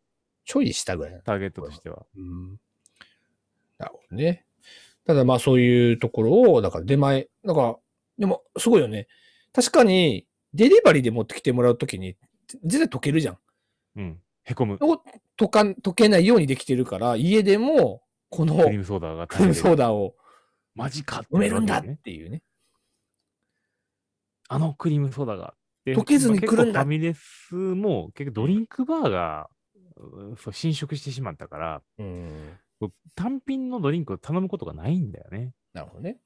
[0.45, 1.22] ちょい下ぐらいな。
[1.22, 2.05] ターゲットとしては。
[2.18, 2.57] うん。
[3.80, 4.46] なるほどね。
[5.06, 7.76] ただまあそういうところを、だから出前、だから、
[8.18, 9.08] でもすごいよね。
[9.54, 12.16] 確かに、デリバリーで持ってきてもらうときに、
[12.64, 13.38] 絶対溶けるじゃん。
[13.96, 14.20] うん。
[14.44, 14.78] へこむ。
[14.82, 15.02] を
[15.38, 19.86] 溶かん、溶けないようにできてるから、家でも、このクリームソーダがクリームソーダ。
[19.86, 20.16] ダを
[20.76, 22.44] マジかって埋めるんだっていうね。
[24.48, 25.54] あのクリームソーダが。
[25.86, 29.50] で溶けずに来るんだファミレスも、結局ドリンクバーが、
[29.98, 32.58] うそう侵食してしまったから、うん。
[33.16, 35.54] 単品のドリンクを頼むことがないんだよね。
[35.74, 36.18] なるほどね。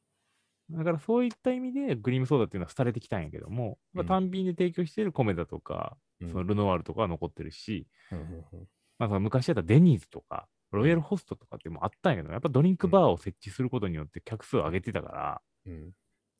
[0.72, 7.86] だからそういった意味で、クリームソーダっていうのは廃れてきたんやけども、まあうん単品で提供している米だとか、うんそのルノワールとかは残ってるし、
[8.97, 15.91] まあ、その昔だったらデニーズとか、ロイヤルホストとかってもあったんやけど、やっぱドリンクバーを設置することによって客数を上げてたから、うん。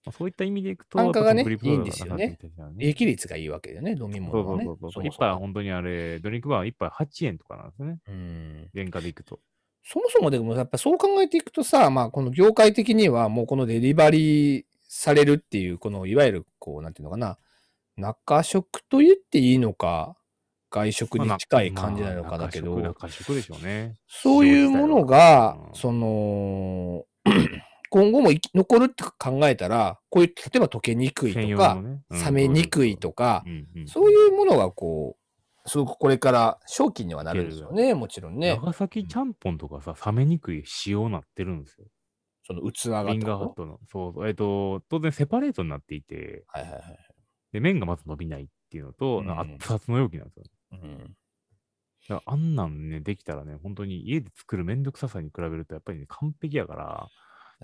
[0.06, 2.38] まあ、そういった意味でいくと、単価がねいいんですよね
[2.76, 4.66] 利益率がいいわけでね、飲み物はね。
[4.66, 4.92] そうそうそう。
[4.92, 8.00] そもそも一杯は本当にあれ、ドリンクバーは一杯8円とかなんですよね。
[8.08, 8.70] うん。
[8.74, 9.40] 原価でいくと。
[9.86, 17.38] そもそもでもやっぱそう考えていくとさ、まあこの業界的にはもうこのデリバリーされるっていう、このいわゆるこう、なんていうのかな、
[17.98, 20.16] 中食と言っていいのか、
[20.72, 23.96] 外食に近い感じなのかだけど、まあ中食でしょうね。
[24.08, 27.06] そういうものがうん、その、
[27.90, 32.02] 今後も生き残るって考えたら、こういう、例えば溶けにくいとか、ね。
[32.26, 33.88] 冷めにくいとか、うんうん。
[33.88, 35.23] そういうものがこう、
[35.66, 38.56] すごくこれから商機にはなるんですよね、もちろんね。
[38.56, 41.88] 長崎ちゃんぽんとかさ、冷めにくい仕様になってるんですよ。
[42.46, 43.80] その器がリンガーハットの。
[43.90, 44.28] そうそう。
[44.28, 46.82] えっ、と、当然セパレートになっていて、はいはいはい。
[47.54, 50.44] で、麺がまず伸びないっていうのと、うん熱々の容器なんですよ。
[50.72, 51.16] うん。
[52.10, 57.08] だからあんなんね、できたらね、本当に家で作るめんどくささに比べると、やっぱりね、完璧やから、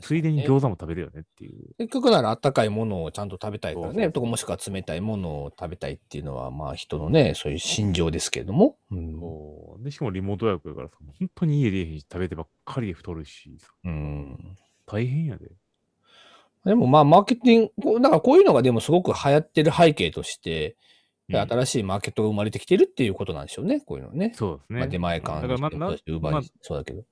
[0.02, 1.76] ついでに餃子も食べるよねっていう。
[1.78, 8.78] 結局ならあったかいものをちゃんと食べたいからね、とかもしくは冷たいものを食べたいっていうのは、まあ人のね、そういう心情ですけれども。
[8.91, 9.84] うん。
[9.84, 15.52] で、しかもリモートワークやからさ、本当に家で食べてばっかりで太るしさ、うん、大変やで。
[16.66, 20.76] でもまあマーケティングだからこういうのがでもすごく流行ってる背景として、うん
[21.32, 24.34] 新しいマーケットが生まれてきてるっていうことなんでしょうね、こういうのね。
[24.36, 24.80] そうですね。
[24.80, 27.04] まあ、出前館にだからまあ、なウーバーにまあそうだけど。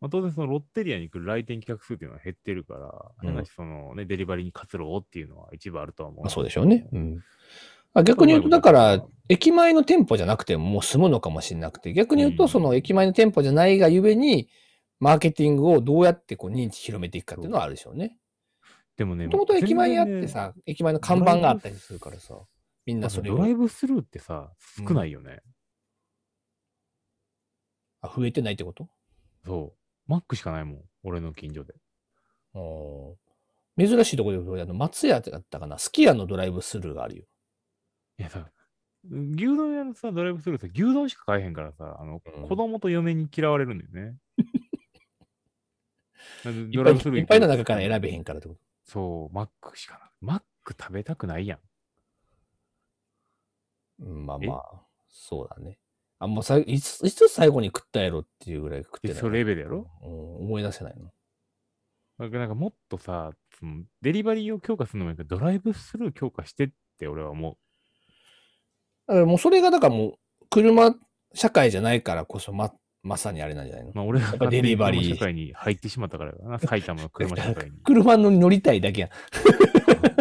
[0.00, 2.86] まあ、当然そのロッテリアに来る来店客数っていうのは減ってるから、
[3.22, 6.24] うん変なしそのね、デリバリーに活路をっていうのは一部あるとは思う。
[6.24, 6.88] まあ、そうでしょうね。
[6.92, 7.24] うん。
[7.94, 14.48] あ逆に言うと、だから、駅前の店舗じゃなくてももう済むのかもしれなくて、逆に言うと、うんその駅前の店舗じゃないがゆえに、
[15.00, 18.18] マーケティングをどうやってこう認知広めていくかっていうのはあるでしょうね。
[18.96, 22.38] でもね、もともと駅前にあって全然ねさ、駅前の看板があったりするからさ、
[22.86, 25.40] みんなそれをドライブスルーってさ、少ないよね。
[28.00, 28.88] あ増えてないってこと？
[29.44, 29.83] そう。
[30.06, 30.82] マックしかないもん。
[31.02, 31.74] 俺の近所で。
[32.54, 33.16] うん
[33.76, 37.24] 珍しいところで言うと、あの松屋だったかな、すき家のドライブスルーがあるよ。
[38.18, 38.48] いやさ、
[39.04, 44.16] 牛丼屋のさ、ドライブスルーさ、牛丼しか買えへんからさ、あの、うん子供と嫁に嫌われるんだよね。
[46.70, 48.60] いっぱいいっぱいの中から選べへんからってこと？
[48.84, 50.10] そう、マックしかない。
[50.20, 51.60] マック食べたくないやん。
[54.00, 55.78] うん、まあえまあ、そうだね。
[56.18, 59.16] あ、もうさいつ、いつ最後に食ったやろっていうぐらい食ってない。
[59.16, 59.86] えそれレベルやろ？
[60.02, 61.10] うん、思い出せないの。
[62.18, 67.58] なんかなんかもっとさ、そのデリバリーを強化するのもいいけど、ドライブスルー強化してって俺は思
[69.08, 70.14] だからもうそれがだからもう、
[70.50, 70.94] 車
[71.34, 73.90] 社会じゃないからこそま、まさにあれなんじゃないの？
[73.90, 73.92] う。
[73.96, 77.78] まあ俺がっぱデリバリー社会に入ってしまったからだな、 埼玉の車社会に。
[77.82, 79.10] 車に乗りたいだけやん。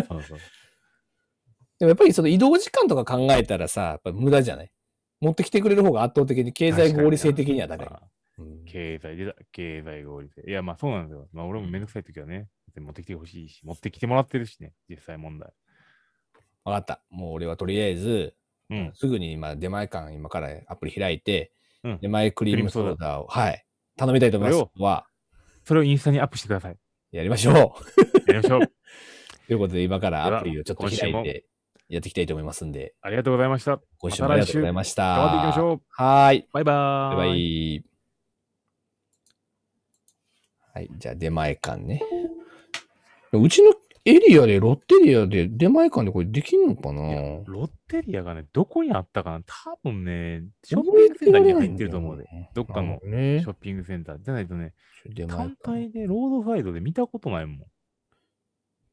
[0.09, 0.39] そうそう。
[1.79, 4.71] でもやっぱりその移動時間とか考えたらさ、やっぱ無駄じゃない？
[5.23, 7.87] 持ってきてくれる方が圧倒的に経済合理性的には高い。
[8.65, 10.43] 経済でだ、経済合理性。
[10.45, 11.29] いや、まあそうなんですよ。
[11.31, 15.49] まあ俺もめんどくさい時はね、持ってきてほしいし、持ってきてもらってるしね、実際問題。
[16.65, 17.01] わかった。
[17.09, 18.35] もう俺はとりあえず、
[18.69, 18.91] うん。
[18.95, 21.53] すぐに今、出前館今からアプリ開いて、
[21.83, 23.65] うん出前クリームソーダを、はい、
[23.97, 24.65] 頼みたいと思います。
[24.81, 25.05] は、
[25.63, 26.77] それをインスタにアップしてください。
[27.11, 27.55] やりましょう。
[27.55, 27.61] や
[28.27, 28.67] りましょう。
[29.47, 31.45] ということで、今からアプリをちょっと開いて
[31.89, 33.79] やっていきたいと思いますんで、ありがとうございました。
[33.99, 35.03] 今週もありがとうございました。
[35.03, 35.81] 頑張っていきましょう。
[35.89, 36.47] はーい。
[36.51, 37.83] バイバーバイバイ。
[40.73, 42.01] はい、じゃあ出前館ね。
[43.31, 43.73] うちの
[44.05, 47.01] エリアで、ロッテリアで出前館でこれできんのかな？
[47.45, 49.41] ロッテリアがね、どこにあったかな？
[49.45, 52.25] 多分ね、ショッピングセンターに入ってると思うで。
[52.53, 54.17] どっかのねショッピングセンター。
[54.19, 54.73] じゃないとね、
[55.27, 55.55] 単館。
[55.61, 57.57] 体でロードサイドで見たことないもん。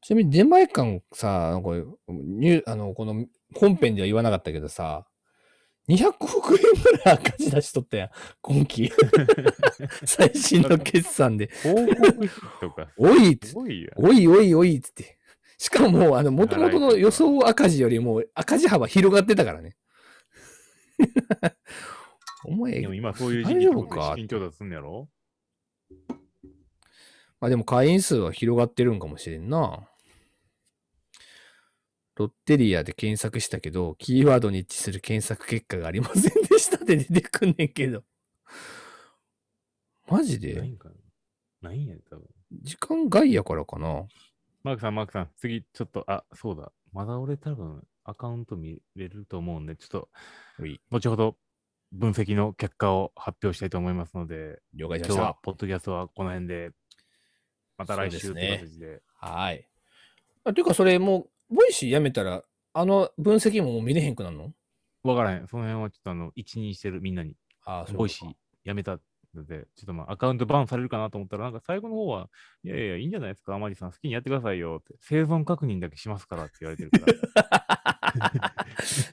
[0.01, 1.69] ちなみに出前館さ、なんか
[2.09, 3.25] ニューあの、この
[3.55, 5.05] 本編では言わなかったけどさ、
[5.89, 8.09] 200億円ぐらい赤字出しとったやん、
[8.41, 8.91] 今期。
[10.05, 11.47] 最新の決算で。
[11.61, 12.29] 広告費
[12.61, 13.39] とか、おい。
[13.95, 15.17] おいおいおいっつって。
[15.57, 19.75] しかもあの、元々の予想赤字よりも赤字幅広がってたからね。
[22.45, 24.01] お前でも、今そういう時期大丈夫か？
[24.01, 25.09] 資金調達すんのやろ？
[27.39, 29.87] まあでも会員数は広がってるんかもしれんな。
[32.15, 38.03] ロッテリアで検索したけど、キーワードに一致する検索結果がありませんでしたって出てくんねんけど。
[40.07, 40.55] マジで？
[40.55, 40.89] ないんか
[41.61, 41.69] な？
[41.69, 42.27] ないんやで、多分。
[42.63, 44.05] 時間外やからかな。
[44.63, 46.71] マークさん、マークさん、次、ちょっと、あ、そうだ。
[46.91, 50.09] まだ俺多分、アカウント見れると思うんで、ちょっと、
[50.89, 51.37] 後ほど、
[51.93, 56.71] 分析の結果を発表したいと思いますので、了解しました。、今日はポッドキャストはこの辺で、
[57.77, 59.01] また来週とそうですねいう形で。
[59.15, 59.67] はい。
[60.43, 62.43] あ、ていうかそれもう、ボイシーやめたら、
[62.73, 64.53] あの分析ももう見れへんくなるの？
[65.03, 65.47] わからへん。
[65.47, 67.35] その辺はちょっとあの、一任してるみんなに、
[67.65, 68.31] ああ、ボイシー
[68.63, 68.99] やめた
[69.33, 72.29] ので、ちょっとまあ、アカウントバンされるかなと思ったら、なんか最後の方は、
[72.63, 77.05] いやいや、いいんじゃないですか、マジさん、好きにやってくださいよって、生存確認だけしますからって言われてるか
[77.41, 78.55] ら。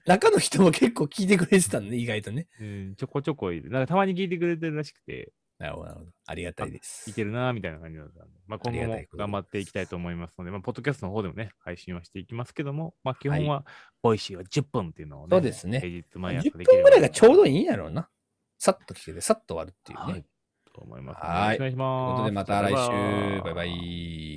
[0.06, 2.48] 中の人も結構聞いてくれてたんね、意外とね。
[2.60, 3.70] うん、ちょこちょこいる。
[3.70, 6.10] なんかたまに聞いてくれてるらしくて、なるほど、なるほど。
[6.26, 7.10] ありがたいです。
[7.10, 13.64] 聞いてるなーみたいな感じだったんで、まあ、今後も頑張っていきたいと思いますので、まあ、ポッドキャストの方でもね、配信はしていきますけども、まあ、基本は、
[14.02, 18.08] ボイシーは10分っていうのをね、そうですね平日毎朝10できれば分ぐらいがちょうどいいんやろうな。
[18.58, 20.12] さっと聞けて、さっと終わるっていうね。
[20.12, 20.24] はい。
[20.72, 22.12] と思います、はいお願いしというます。
[22.12, 23.42] ことで、また来週。
[23.42, 24.27] バイバイ。